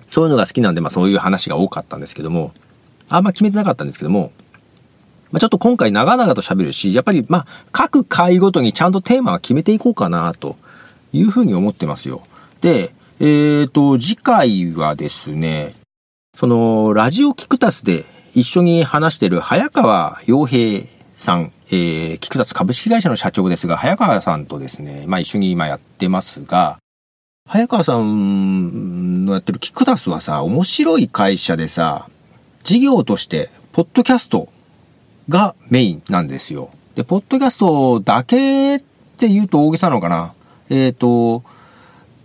[0.06, 2.52] そういうのが好きなんで、まあ、そういう話が多かったんですけども、
[3.08, 4.32] あんま決めてなかったんですけども、
[5.30, 10.56] まあ、ちょっと今回長々と喋るし、やっぱり、まあ、各回ごとにちゃんとテーマは決めていこうかな、と
[11.12, 12.22] いうふうに思ってますよ。
[12.60, 15.74] で、えっ、ー、と、次回はですね、
[16.38, 20.86] その、ラジオキクタスで一緒に話してる早川洋平
[21.16, 26.78] さん、えー、キクタス株式会社の社長ですが、早川さんとですね、まあ一緒に今やってますが、
[27.44, 32.08] 早川さんのやってるキクタスはさ、面白い会社でさ、
[32.62, 34.48] 事業として、ポッドキャスト
[35.28, 36.70] がメインなんですよ。
[36.94, 38.80] で、ポッドキャストだけっ
[39.16, 40.34] て言うと大げさなのかな。
[40.70, 41.42] えっ、ー、と、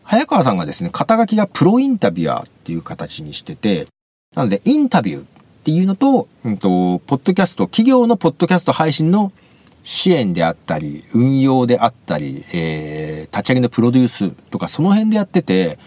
[0.03, 3.87] 早川さんがですね、肩書きがプロインタビュアーっていう形にしてて、
[4.35, 5.25] なので、インタビューっ
[5.63, 9.31] ていうのと、うんと、ポッドキャスト、企業のポッドキャスト配信の
[9.83, 15.77] 支援であったり、運用であったり、えー、立ち上げのプロデュースとか、その辺でやってて、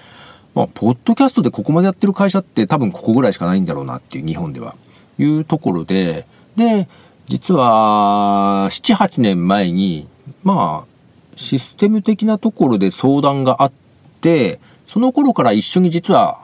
[0.54, 4.74] まあ、ポッドキャストでここまでやってる会社って多分ここぐらいしかないんだろうなっていう、日本では。
[5.18, 6.26] いうところで、
[6.56, 6.88] で、
[7.26, 10.08] 実は、7、8年前に、
[10.42, 10.96] まあ、
[11.36, 13.72] システム的なところで相談があっ
[14.20, 16.40] て、その頃から一緒に実は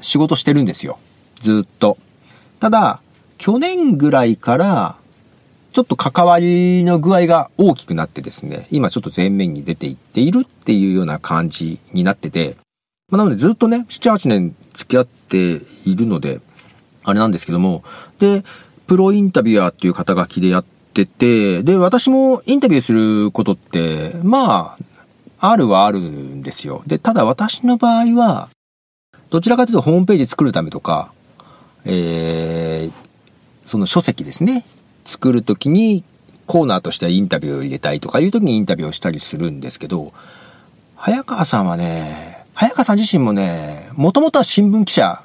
[0.00, 0.98] 仕事してるんですよ。
[1.42, 1.98] ずっと。
[2.60, 3.00] ただ、
[3.36, 4.96] 去年ぐらいから、
[5.72, 12.56] ちょっと関わりの具合が大きくなってですね、今ちょっと前面に出ていっているっていうような感じになってて、
[13.10, 16.40] まあ、なのでずっとね、7、8年付き合っているので、
[17.04, 17.82] あれなんですけども、
[18.20, 18.44] で、
[18.86, 20.64] プロインタビュアーっていう肩書きでやっ
[20.94, 24.76] てて、で、私もインタビューすることって、ま
[25.40, 26.84] あ、あるはあるんですよ。
[26.86, 28.50] で、ただ私の場合は、
[29.30, 31.12] どちらかというとホームページ作るためとか、
[31.84, 32.92] えー、
[33.64, 34.64] その書籍ですね。
[35.04, 36.04] 作るときに
[36.46, 40.12] コーナーとしてはインタビューを入れたいとかいうときにインタビューをしたりするんですけど、
[40.96, 45.22] 早川さんはね、早川さん自身もね、もともとは新聞記者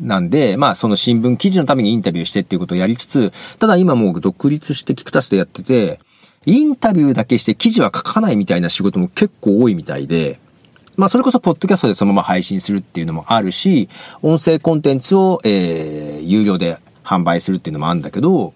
[0.00, 6.00] なんで、まあその新聞記事のためにインタビューしてっていうことをやりつつ、ただ今もう独立してキクタスでやってて、
[6.46, 10.40] インタビューだけして記事は書かないみたいな仕事も結構多いみたいで、
[10.96, 13.88] まあそれこそポッドキャストでそのまま配信するっていうのもあるし、
[14.22, 18.54] 音声コンテンツを、えー、有料で販売するっていうのもあるんだけど、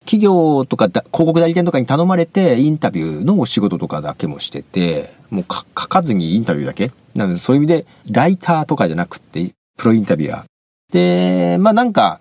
[0.00, 6.90] 企業とか広告代理店とかに頼まれてインタビューのお仕事とかだけもしてて、もう書かずにインタビューだけ？
[7.14, 10.44] なのでそういう意味でライターとかじゃなくて、プロインタビュアー。
[10.92, 12.20] で、まあなんか、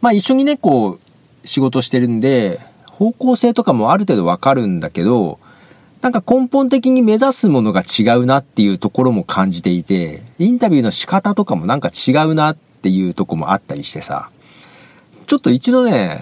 [0.00, 1.00] まあ一緒にね、こう
[1.46, 5.38] 仕事してるんで、方向性とかもある程度わかるんだけど、
[6.02, 14.32] なんか根本的に目指すものが違うなっていうところも感じていて、インタビューの仕方とかもなんか違うなっていうとこもあったりしてさ、
[15.28, 16.18] ちょっと一度ね、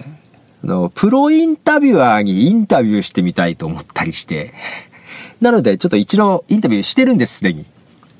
[0.63, 4.53] あの、プロインタビュアーにインタビューしてみたいと思ったりして、
[5.41, 7.65] なのでちょっと一度インタビューしてるんです、すでに。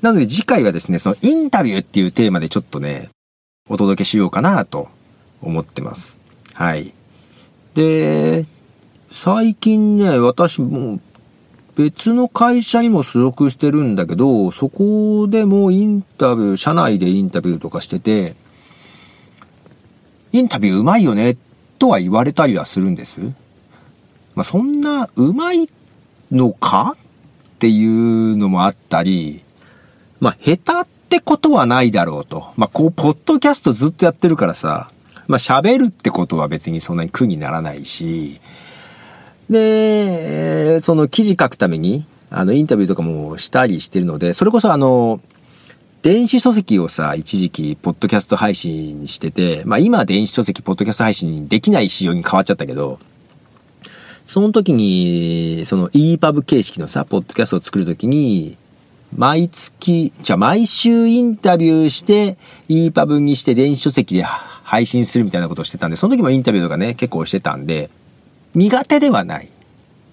[0.00, 3.08] なので次回はですね、そのインタビューっていうテーマでちょっとね、
[3.70, 4.88] お届けしようかなと
[5.40, 6.18] 思ってます。
[6.54, 6.92] はい。
[7.74, 8.46] で、
[9.12, 10.98] 最近ね、私も
[11.74, 18.34] 別の会社にも所属してるんだけど、そこでもインタビュー、社内でインタビューとかしてて、
[20.32, 21.36] インタビューうまいよね、
[21.78, 23.18] とは言われたりはするんです。
[24.34, 25.68] まあ、そんなうまい
[26.30, 29.42] のかっていうのもあったり、
[30.20, 32.52] まあ、下手ってことはないだろうと。
[32.56, 34.90] まあ、こう、ポッドキャストずっとやってるからさ、
[35.26, 38.40] まあ、喋るってことは別にそんなに苦にならないし、
[39.52, 45.20] で、その記事書くために、あの、インタビューとかもしたりしてるので、それこそあの、
[46.02, 52.98] 電子書籍をさ、一時期、ポッドキャスト配信してて、まあ今電子書籍、ポッドキャスト配信できない仕様に変わっちゃったけど、
[54.26, 58.56] その時に、その EPUB 形式のさ、ポッドキャストを作る時に、
[59.14, 62.38] 毎月、じゃ毎週インタビューして、
[62.68, 67.90] EPUB にして電子書籍で配信するみたいなことをしてたんで、その時もインタビューとかね、結構してたんで、
[68.54, 69.48] 苦手ではない。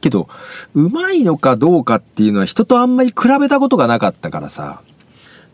[0.02, 0.28] けど、
[0.74, 4.82] うまいのかどうかっていうのは人とあんまり比べたことがなかったからさ。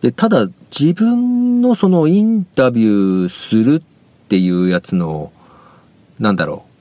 [0.01, 5.31] で、ただ自分のそのインタビューするっていうやつの、
[6.19, 6.75] なんだろう。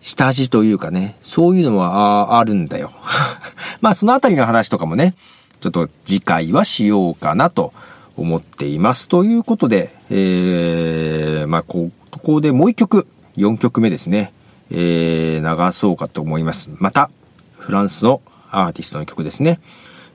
[0.00, 2.92] 下地というかね、そういうのはああるんだよ。
[3.82, 5.14] まあそのあたりの話とかもね、
[5.60, 7.72] ちょっと次回はしようかなと
[8.16, 9.08] 思っています。
[9.08, 13.06] ということで、えー、まあここでもう一曲、
[13.36, 14.32] 4曲目ですね。
[14.70, 16.70] えー、流そうかと思います。
[16.76, 17.10] また、
[17.52, 19.60] フランスのアーティストの曲ですね。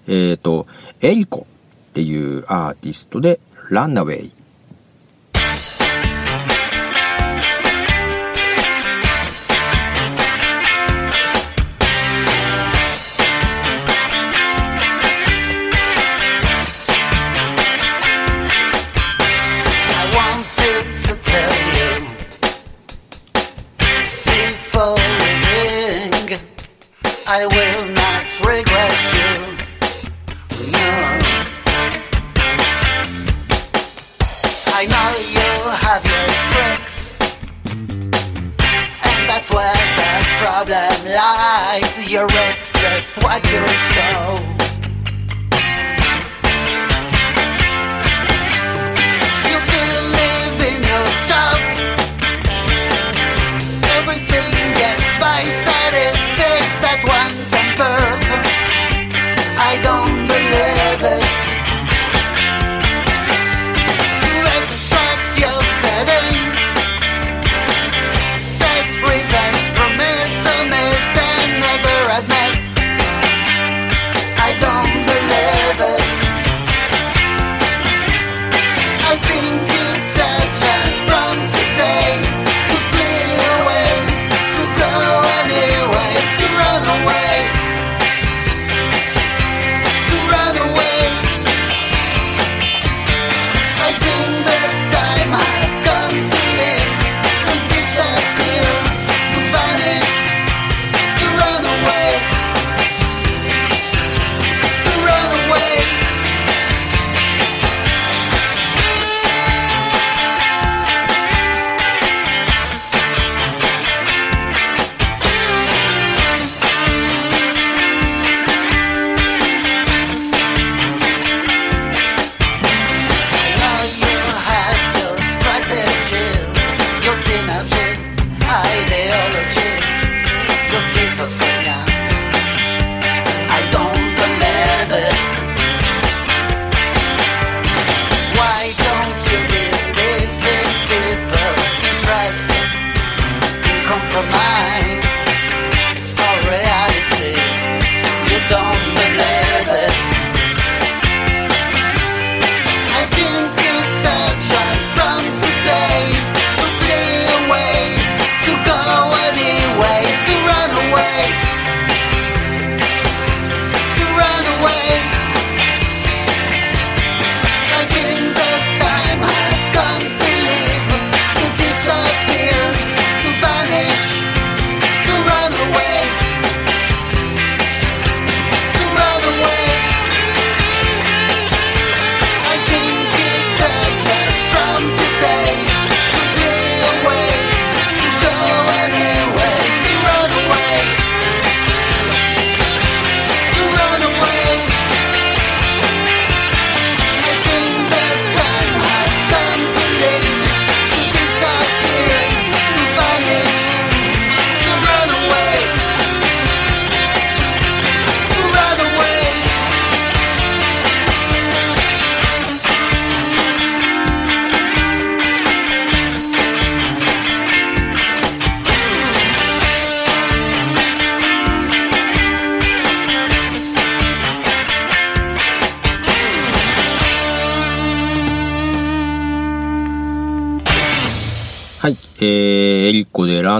[0.08, 0.68] えっ、ー、と、
[1.02, 1.48] エイコ
[1.90, 3.40] っていうアーティストで、
[3.70, 4.34] ランナウェイ。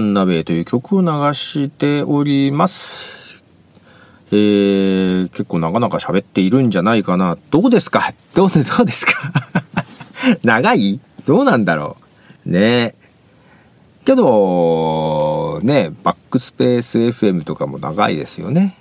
[0.00, 3.06] ンナベイという曲を流しております。
[4.32, 7.38] えー、結構なかなか喋っているんじゃないかな。
[7.50, 8.12] どうですか？
[8.34, 9.12] どうで、どうですか？
[10.42, 10.98] 長い？
[11.26, 11.96] どうなんだろ
[12.44, 12.50] う？
[12.50, 12.94] ね
[14.04, 18.76] けど、ね、バックスペース FM とかも長いですよね。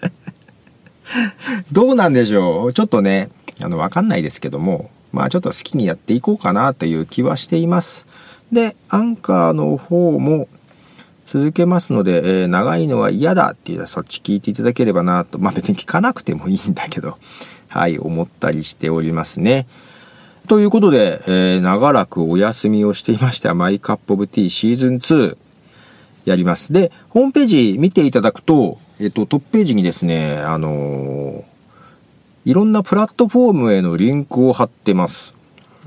[1.72, 2.72] どうなんでしょう？
[2.74, 3.30] ちょっとね、
[3.60, 8.06] あの、わかんないですけども、まあちょっと好きにやっていこうかなという気はしています。
[8.56, 10.48] で、アンカーの方も
[11.26, 17.18] 続けますので、えー長いのは嫌だっていうのはそっち聞いていただければなと、まあ別に聞かなくてもいいんだけど、
[17.68, 19.66] はい、思ったりしておりますね。
[20.48, 25.36] ということで、えー長らくお休みをしていましたマイカップオブティーシーズン2
[26.24, 26.72] やります。
[26.72, 31.56] で、ホームページ見ていただくと、えっと、トップページにですね、あのー
[32.46, 35.34] いろんなプラットフォームへのリンクを貼ってます。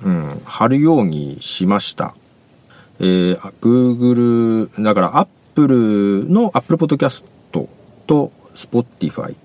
[0.04, 2.14] うん、貼るようにしました。
[3.00, 7.24] えー、Google、だから Apple の Apple Podcast
[8.06, 9.36] と Spotify、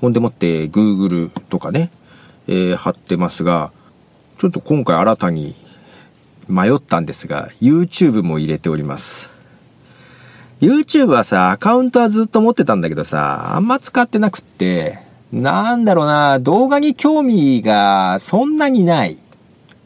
[0.00, 1.90] ほんでもって Google とかね、
[2.46, 3.72] えー貼ってますが、
[4.38, 5.54] ちょっと今回新たに
[6.48, 9.30] 迷ったんですが、YouTube も入れております。
[10.60, 15.00] YouTube はさ、アカウントはずっと持ってたんだけどさ、あんま使ってなくって、
[15.32, 19.18] なんだろうな、動画に興味がそんなにない。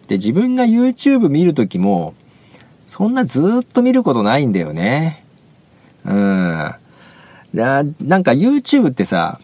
[0.09, 2.15] で、自分が YouTube 見るときも、
[2.87, 5.25] そんなずっと見ることないんだよね。
[6.05, 6.71] うん。
[7.53, 9.41] ななんか YouTube ってさ、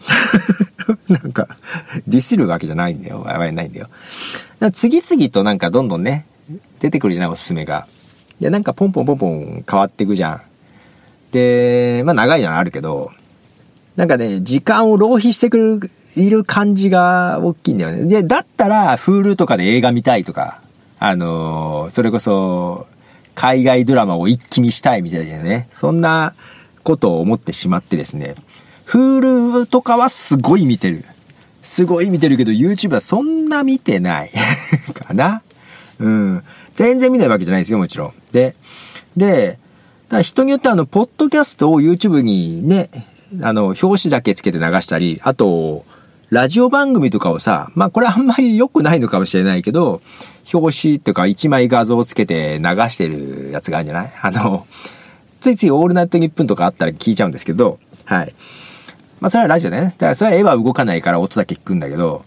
[1.09, 1.47] なんか、
[2.07, 3.25] ディスるわけじゃないんだよ。
[3.27, 3.87] やばいないんだよ。
[4.59, 6.25] だ次々となんかどんどんね、
[6.79, 7.87] 出てくるじゃない、おすすめが。
[8.39, 10.41] で、なんかポンポンポンポン変わっていくじゃん。
[11.31, 13.11] で、まあ長いのはあるけど、
[13.95, 18.05] なんかね、時間を浪費してくる、いる感じが大きいんだよね。
[18.05, 20.61] で、だったら、Hulu とかで映画見たいとか、
[20.99, 22.87] あのーそれこそ、
[23.35, 26.33] 海外ドラマを一気見したいみたいなね、そんな
[26.83, 28.35] ことを思ってしまってですね、
[28.87, 31.05] Hulu とかはすごい見てる。
[31.63, 34.31] すごい見てるけど、YouTube はそんな見てない。
[34.93, 35.41] かな？
[35.99, 36.43] うん。
[36.75, 38.13] 全然見ないわけじゃないですよ、もちろん。
[38.31, 38.55] で、
[39.15, 39.57] で、
[40.09, 42.89] だ人によってはあの、ポッドキャストを YouTube にね、
[43.41, 45.85] あの、表紙だけつけて流したり、あと、
[46.29, 50.01] ラジオ番組とかをさ、まあこれあんまり良くないのかもしれないけど、
[50.51, 54.11] 表紙とか一枚画像をつけて流してるやつがあるんじゃない？
[54.21, 54.65] あの、
[55.41, 58.33] ついついオールナイトニッポンとかあったら聞いちゃうんですけど、はい。
[59.19, 59.85] まあそれはラジオだね。
[59.87, 62.25] だからそれは絵は動かないから音だけ聞くんだけど、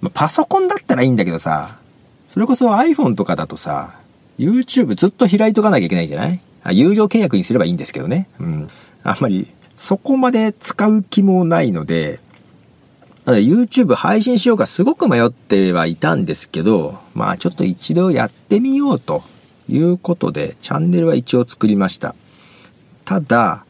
[0.00, 1.76] まあ、パソコンだったらいいんだけどさ、
[2.28, 3.94] それこそ iPhone とかだとさ、
[4.38, 6.40] YouTube ずっと開いとかなきゃいけないじゃない？
[6.62, 8.28] あ有料契約にすればいいんですけどね。
[8.38, 8.68] うん。
[9.02, 9.46] あんまり
[9.76, 12.20] そこまで使う気もないので、
[13.24, 19.22] なので YouTube 配信しようかすごく迷ってはいたんですけど、まあちょっと一度やってみようと
[19.68, 22.14] いうことで、チャンネルは一応作りました。
[23.04, 23.64] ただ、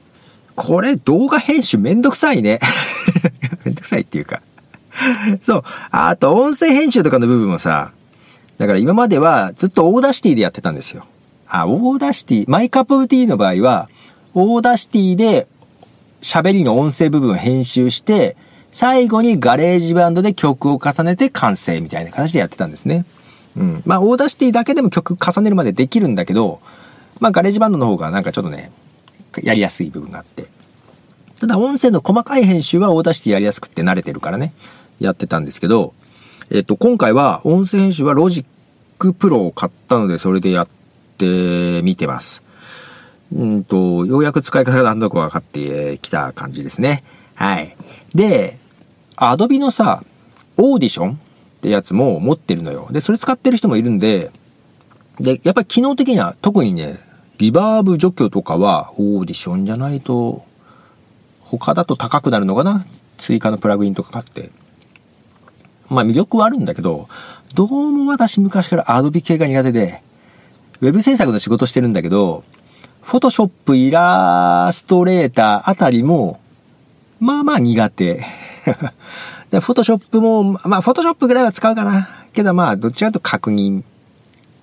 [0.55, 2.61] これ動画編集めんどくさいね。
[3.65, 4.43] めんどくさいっていうか。
[5.43, 5.63] そう。
[5.91, 7.93] あと音声編集とかの部分もさ、
[8.59, 11.07] だから今まではずっと Audacity でやってたんですよ。
[11.49, 13.89] あ、 Audacity、My Cup of Tea の場合は、
[14.35, 15.49] Audacity で
[16.21, 18.37] 喋りの音声部分を編集して、
[18.71, 23.05] 最後に GarageBand で曲を重ねて完成みたいな形でやってたんですね。
[23.57, 23.83] うん。
[23.85, 26.61] まあ、 Audacity だけでも曲重ねるまでできるんだけど、
[27.19, 28.71] まあ、 GarageBand の方がなんかちょっとね、
[29.43, 30.47] やりやすい部分があって。
[31.41, 34.53] ただ、音声の細かい編集は Audacity やりやすくって慣れてるからね、
[35.01, 35.95] やってたんですけど、
[36.51, 40.69] えっと、今回は音声編集は Logic Pro を買ったので、それでやっ
[41.19, 42.43] てみてます。
[43.35, 47.03] うんと、ようやく使い方が何度か分かってきた感じですね。
[47.35, 47.77] はい。
[48.15, 48.60] で、
[49.23, 50.03] Adobe のさ、
[50.57, 51.17] オーディションっ
[51.61, 52.89] てやつも持ってるのよ。
[52.91, 54.31] で、それ使ってる人もいるんで、
[55.19, 56.99] で、やっぱり機能的には特にね、
[57.37, 60.47] リバーブ除去とかはオーディションじゃないと、
[61.41, 62.87] 他だと高くなるのかな？
[63.19, 64.51] 追加のプラグインとか買って。
[65.91, 67.07] まあ魅力はあるんだけど、
[67.55, 70.03] どうも私昔からアドビ系が苦手で、
[70.81, 72.43] ウェブ制作の仕事してるんだけど、
[73.03, 76.40] フォトショップ、イラストレーターあたりも、
[77.21, 78.25] まあまあ苦手。
[79.51, 82.09] でフォトショップも、まあフォトショップぐらいは使うかな。
[82.33, 83.83] けどまあどっちかと確認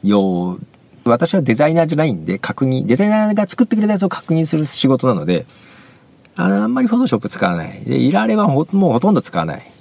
[0.04, 0.58] 用。
[1.06, 5.46] 私はデザイナーじゃないんで確認、デザイナーが作ってくれたやつを確認する仕事なので、
[6.36, 7.82] ああんまり Photoshop 使わない。
[7.86, 9.72] で、イラレはほもうほとんど使わない。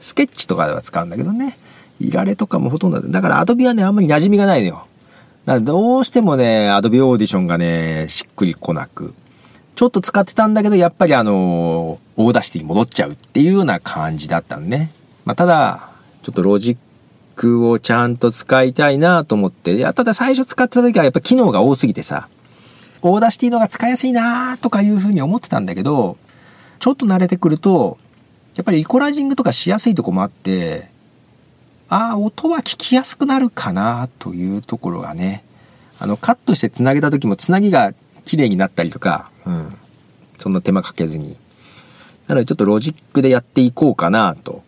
[0.00, 1.58] スケッチとかでは使うんだけどね。
[2.00, 4.86] イラレとかもほとんど、だから Adobe はね、あんまり馴染みがないのよ。
[5.44, 9.14] だからどうしてもね、 Adobe Audition がね、しっくりこなく。
[9.74, 14.90] ちょっと使ってたんだけど、やっぱりあの、 Audacity に戻っちゃうっていうような感じだったんね。
[15.24, 15.90] まあ、ただ、
[16.22, 16.76] ちょっとロジッ
[17.34, 22.28] クをちゃんと使いたいなと思って、いや、ただ最初使ってた時はやっぱ機能が多すぎてさ、
[23.02, 26.16] Audacity のが使いやすいなとかいうふうに思ってたんだけど、
[26.78, 27.98] ちょっと慣れてくると、
[28.54, 30.88] やっぱりイコライジングとかしやすいとこもあって、
[31.88, 35.44] ああ、音は聞きやすくなるかなというところがね、
[35.98, 37.92] あの、カットして繋げた時も繋ぎが
[38.24, 39.76] 綺麗になったりとか、うん。
[40.38, 41.38] そんな手間かけずに。
[42.26, 44.62] なのでちょっとロジックでやっていこうかなと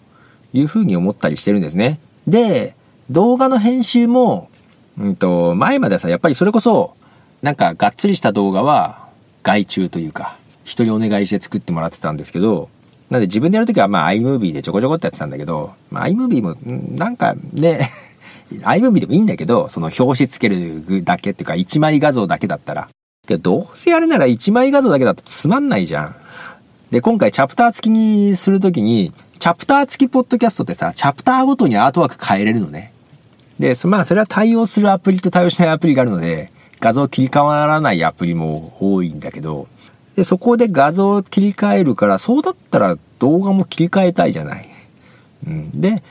[0.53, 2.01] いうふうに思ったりしてるんですね。
[2.27, 2.75] で、
[3.11, 4.51] 動画の編集も、
[4.99, 6.95] うんと、前まではさ、やっぱりそれこそ、
[7.43, 9.07] なんかがっつりした動画は
[9.43, 12.69] 外注というか、人にお願いして作ってもらってたんですけど、
[13.11, 16.57] なんで自分でやるときはまあ iMovie でちょこちょこってやってたんだけど、まあ iMovie も
[16.97, 17.89] なんかね
[18.51, 22.89] iMovie でもいいんだけど、その表紙つけるだけっていうか1枚画像だけだったら。
[23.27, 26.17] けどどうせやるなら1枚画像だけだとつまんないじゃん。
[26.91, 32.93] で、今回チャプター付きにするときに、チャプター付きポッドキャストってさ、チャプターごとにアートワーク変えれるのね。
[33.59, 39.67] で、まあそれは対応するアプリと対応しないアプリがあるので、画像切り替わらないアプリも多いんだけど、
[40.15, 44.69] で、そこで画像を切り替えるから、そうだったら動画も切り替えたいじゃない。
[45.47, 45.71] うん。
[45.73, 46.03] で、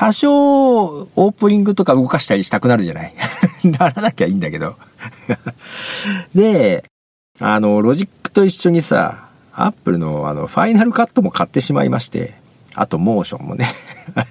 [0.00, 3.14] 多少オープニングとか動かしたりしたくなるじゃない？
[3.68, 4.76] ならなきゃいいんだけど。
[6.34, 6.84] で、
[7.38, 12.32] あの、ロジックと一緒にさ、アップルのあの、ファイナルカットも買ってしまいまして、
[12.74, 13.68] あとモーションもね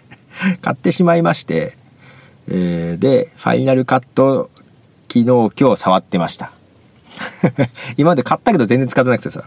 [0.63, 1.77] 買ってしまいまして、
[2.47, 4.49] えー、で、ファイナルカット
[5.07, 6.51] 昨日今日触ってました。
[7.95, 9.43] 今まで買ったけど全然使ってなくてさ。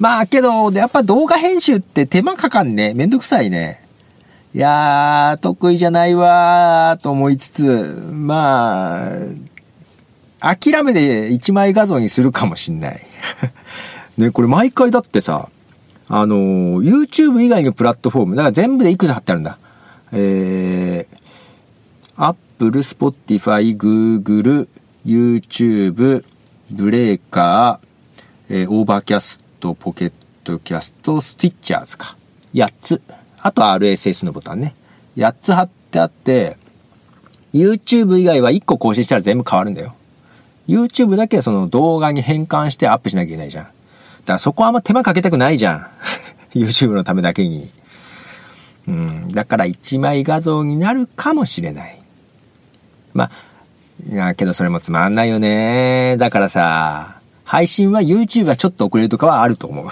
[0.00, 2.94] まあけど、やっぱ動画編集って手間かかんね。
[2.94, 3.83] めんどくさいね。
[4.54, 9.00] いやー、得意じゃないわーと思いつつ、ま
[10.38, 13.00] あ、諦めて一枚画像にするかもしんない。
[14.16, 15.50] ね、これ毎回だってさ、
[16.08, 19.58] あのー、YouTube 以外のプラットフォーム、だから全部でいくつ貼ってあるんだ。
[20.12, 24.68] えー、Apple、Spotify、Google、
[25.04, 26.24] YouTube、
[26.70, 30.12] Breaker、えー、 Overcast、ポケッ
[30.44, 32.16] トキャスト、 Stitcher ずか。
[32.54, 33.02] 8つ。
[33.44, 34.74] あと RSS のボタンね。
[35.18, 36.56] 8つ貼ってあって、
[37.52, 39.94] YouTube 以外は1個更新したら全部変わるんだよ。
[40.66, 43.64] YouTube だけはその動画に変換してアップしなきゃいけないじゃん。
[43.64, 43.74] だか
[44.32, 45.86] らそこはあんま手間かけたくないじゃん。
[46.58, 47.70] YouTube のためだけに。
[48.88, 49.28] うん。
[49.28, 52.00] だから1枚画像になるかもしれない。
[53.12, 53.30] まあ、
[54.10, 56.16] いや、けどそれもつまんないよね。
[56.18, 59.88] だからさ、配信は YouTube はちょっと遅れるとかはあると思う。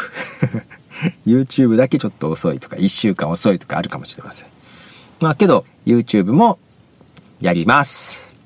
[1.27, 4.47] YouTube だけちょっと遅いとか、1週間遅いとかあるかもしれません。
[5.21, 6.59] まあけど、YouTube も
[7.41, 8.37] やります。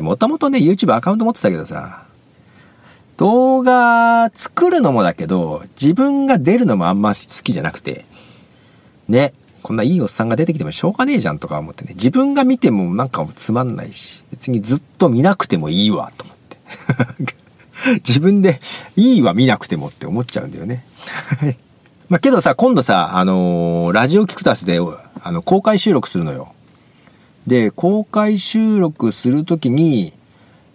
[0.00, 2.04] もともとね、YouTube アカウント持ってたけどさ、
[3.16, 8.04] 動画作るのもだけど、自分が出るのもあんま好きじゃなくて、
[9.08, 9.32] ね、
[9.62, 16.58] こんないいおっさんが出てきてもしょうがねえじゃんとか思ってね、自分が見てもなんかつまんないし、別にずっと見なくてもいいわと思って。
[18.06, 18.60] 自分で
[18.96, 20.84] いいわ見なくてもって思っちゃうんだよね。
[22.08, 24.78] まあけどさ、今度さ、あのー、ラジオキクタスで、
[25.22, 26.54] あの、公開収録するのよ。
[27.46, 30.14] で、公開収録するときに、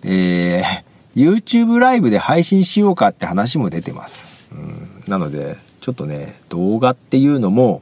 [0.04, 0.84] えー、
[1.16, 4.28] YouTube ライブで配信しようかって話も出てます。
[4.52, 7.82] うん、なので、ちょっとね、動画っていうのも、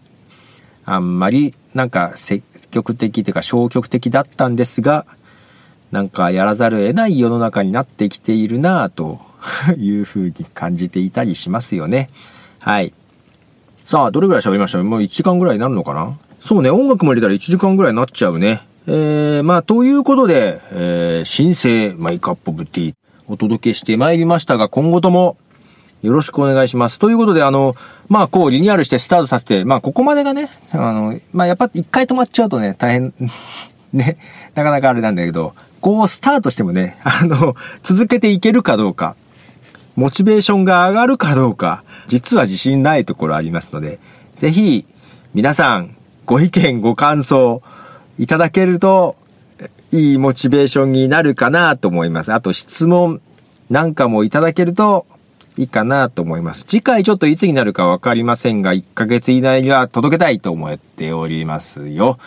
[0.86, 5.06] あんまりなんか積極的というか消極的だったんですが、
[5.92, 9.20] なんかやらざるを得ない世の中になってきているなぁと
[9.78, 12.10] いうふうに感じていたりしますよね。
[12.60, 12.94] はい。
[13.92, 14.82] さあ、どれぐらい喋りました？
[14.82, 16.18] もう1時間ぐらいになるのかな？
[16.40, 18.62] そうね、音楽も入れたら1時間ぐらいになっちゃうね。
[18.88, 22.96] えー、まあ、ということで、えー、新生マイカップブティ
[23.28, 25.36] お届けしてまいりましたが、今後とも
[26.04, 27.00] よろしくお願いします。
[27.00, 27.76] ということで、あの、
[28.08, 33.14] まあ、こう、リニューアルしてスタートさせて、まあ、ここまでがね、あの、まあ、やっぱ一回止まっちゃうとね、大変
[33.92, 34.16] ね、
[34.56, 39.18] なかなかあれなんだけど、こう、スタートしてもね、あの、続けていけるかどうか、
[39.98, 43.98] モチベーションが上がるかどうか、実は自信ないところありますので、
[44.36, 44.86] ぜひ、
[45.34, 45.96] 皆さん、
[46.26, 47.62] ご意見、ご感想、
[48.20, 49.16] いただけると、
[49.94, 52.34] いいモチベーションになるかなと思います。
[52.34, 53.22] あと、質問
[53.70, 55.06] なんかもいただけると、
[55.56, 56.66] いいかなと思います。
[56.66, 62.20] 次回ちょっといつになるかわかりませんが、1ヶ月以内には届けたいと思っておりますよ。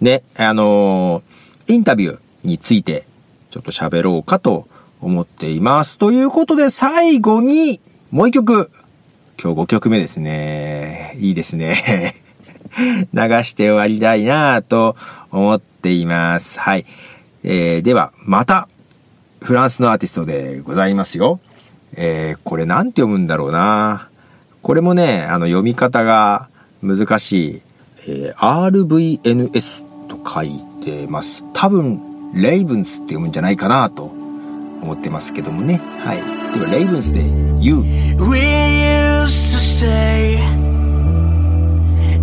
[0.00, 3.04] ね、あのー、インタビューについて
[3.50, 4.66] ちょっと喋ろうかと
[5.02, 5.98] 思っています。
[5.98, 7.78] ということで最後に
[8.10, 8.70] もう一曲。
[9.42, 11.16] 今日5曲目ですね。
[11.18, 12.14] いいですね。
[13.12, 14.94] 流して終わりたいなと
[15.32, 16.60] 思っています。
[16.60, 16.86] はい。
[17.42, 18.68] えー、では、また、
[19.40, 21.40] フランスのアーティストでございますよ。
[21.96, 24.06] えー、これなんて読むんだろうな。
[24.62, 26.48] これもね、あの読み方が
[26.80, 27.62] 難しい。
[28.06, 30.52] えー、RVNS と書い
[30.84, 31.42] てます。
[31.52, 32.00] 多分、
[32.32, 34.04] レイブンスって読むんじゃないかなと
[34.82, 35.80] 思ってますけどもね。
[35.98, 36.18] はい。
[36.56, 37.24] では、レイブンスで
[37.58, 38.91] You。
[39.22, 40.34] Used to say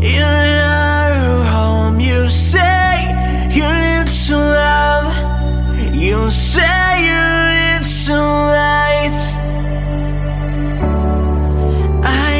[0.01, 3.07] in our home, you say
[3.49, 5.07] you need some love.
[5.95, 7.21] You say you
[7.55, 9.19] need some light.
[12.03, 12.31] I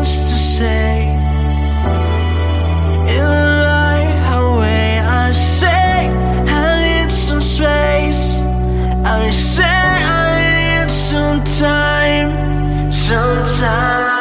[0.00, 1.14] used to say
[5.22, 6.08] I say
[6.48, 8.40] I need some space.
[9.04, 10.21] I say I
[13.12, 14.11] 挣扎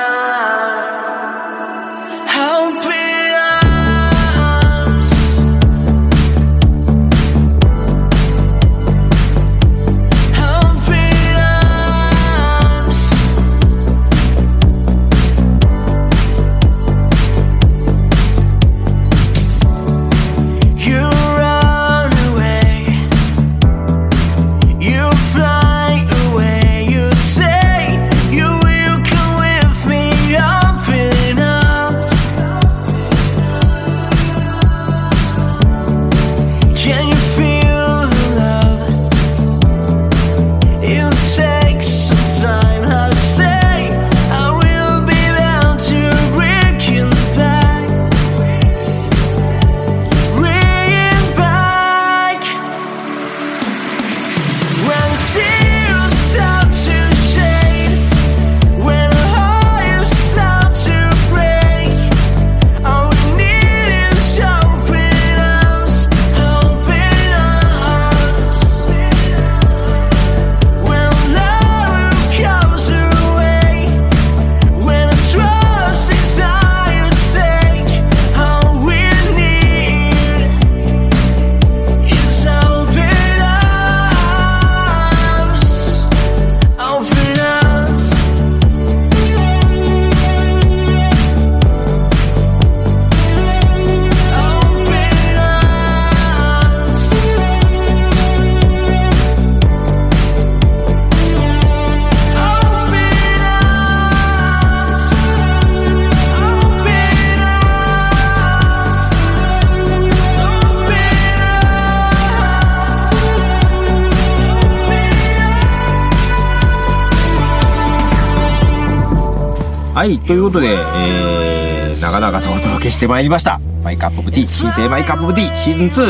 [120.02, 123.60] はい、ということで、えー、長々とお届けしてまいりました。
[123.84, 126.06] マイカップオブティー、新生マイカップオブティシーズン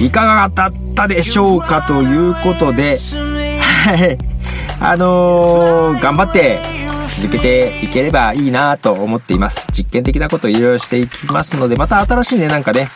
[0.00, 0.06] 2。
[0.06, 4.16] いかがだったでしょうかということで、はい。
[4.80, 6.58] あのー、頑張って
[7.20, 9.66] 続けていければいいなと思っています。
[9.72, 12.88] 実験的なことをいろいろしていきますので、また新しいね、なんかね、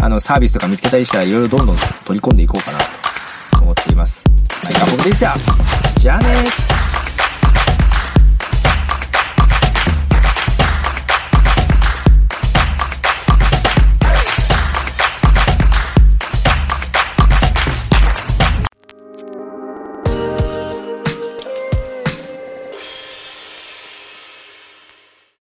[0.00, 1.76] あの、サービスとか見つけたりしたらいろいろどんどん
[2.06, 4.24] 取り込んでいこうかなと思っています。
[4.64, 6.00] マイカップオブティでした。
[6.00, 6.65] じゃあね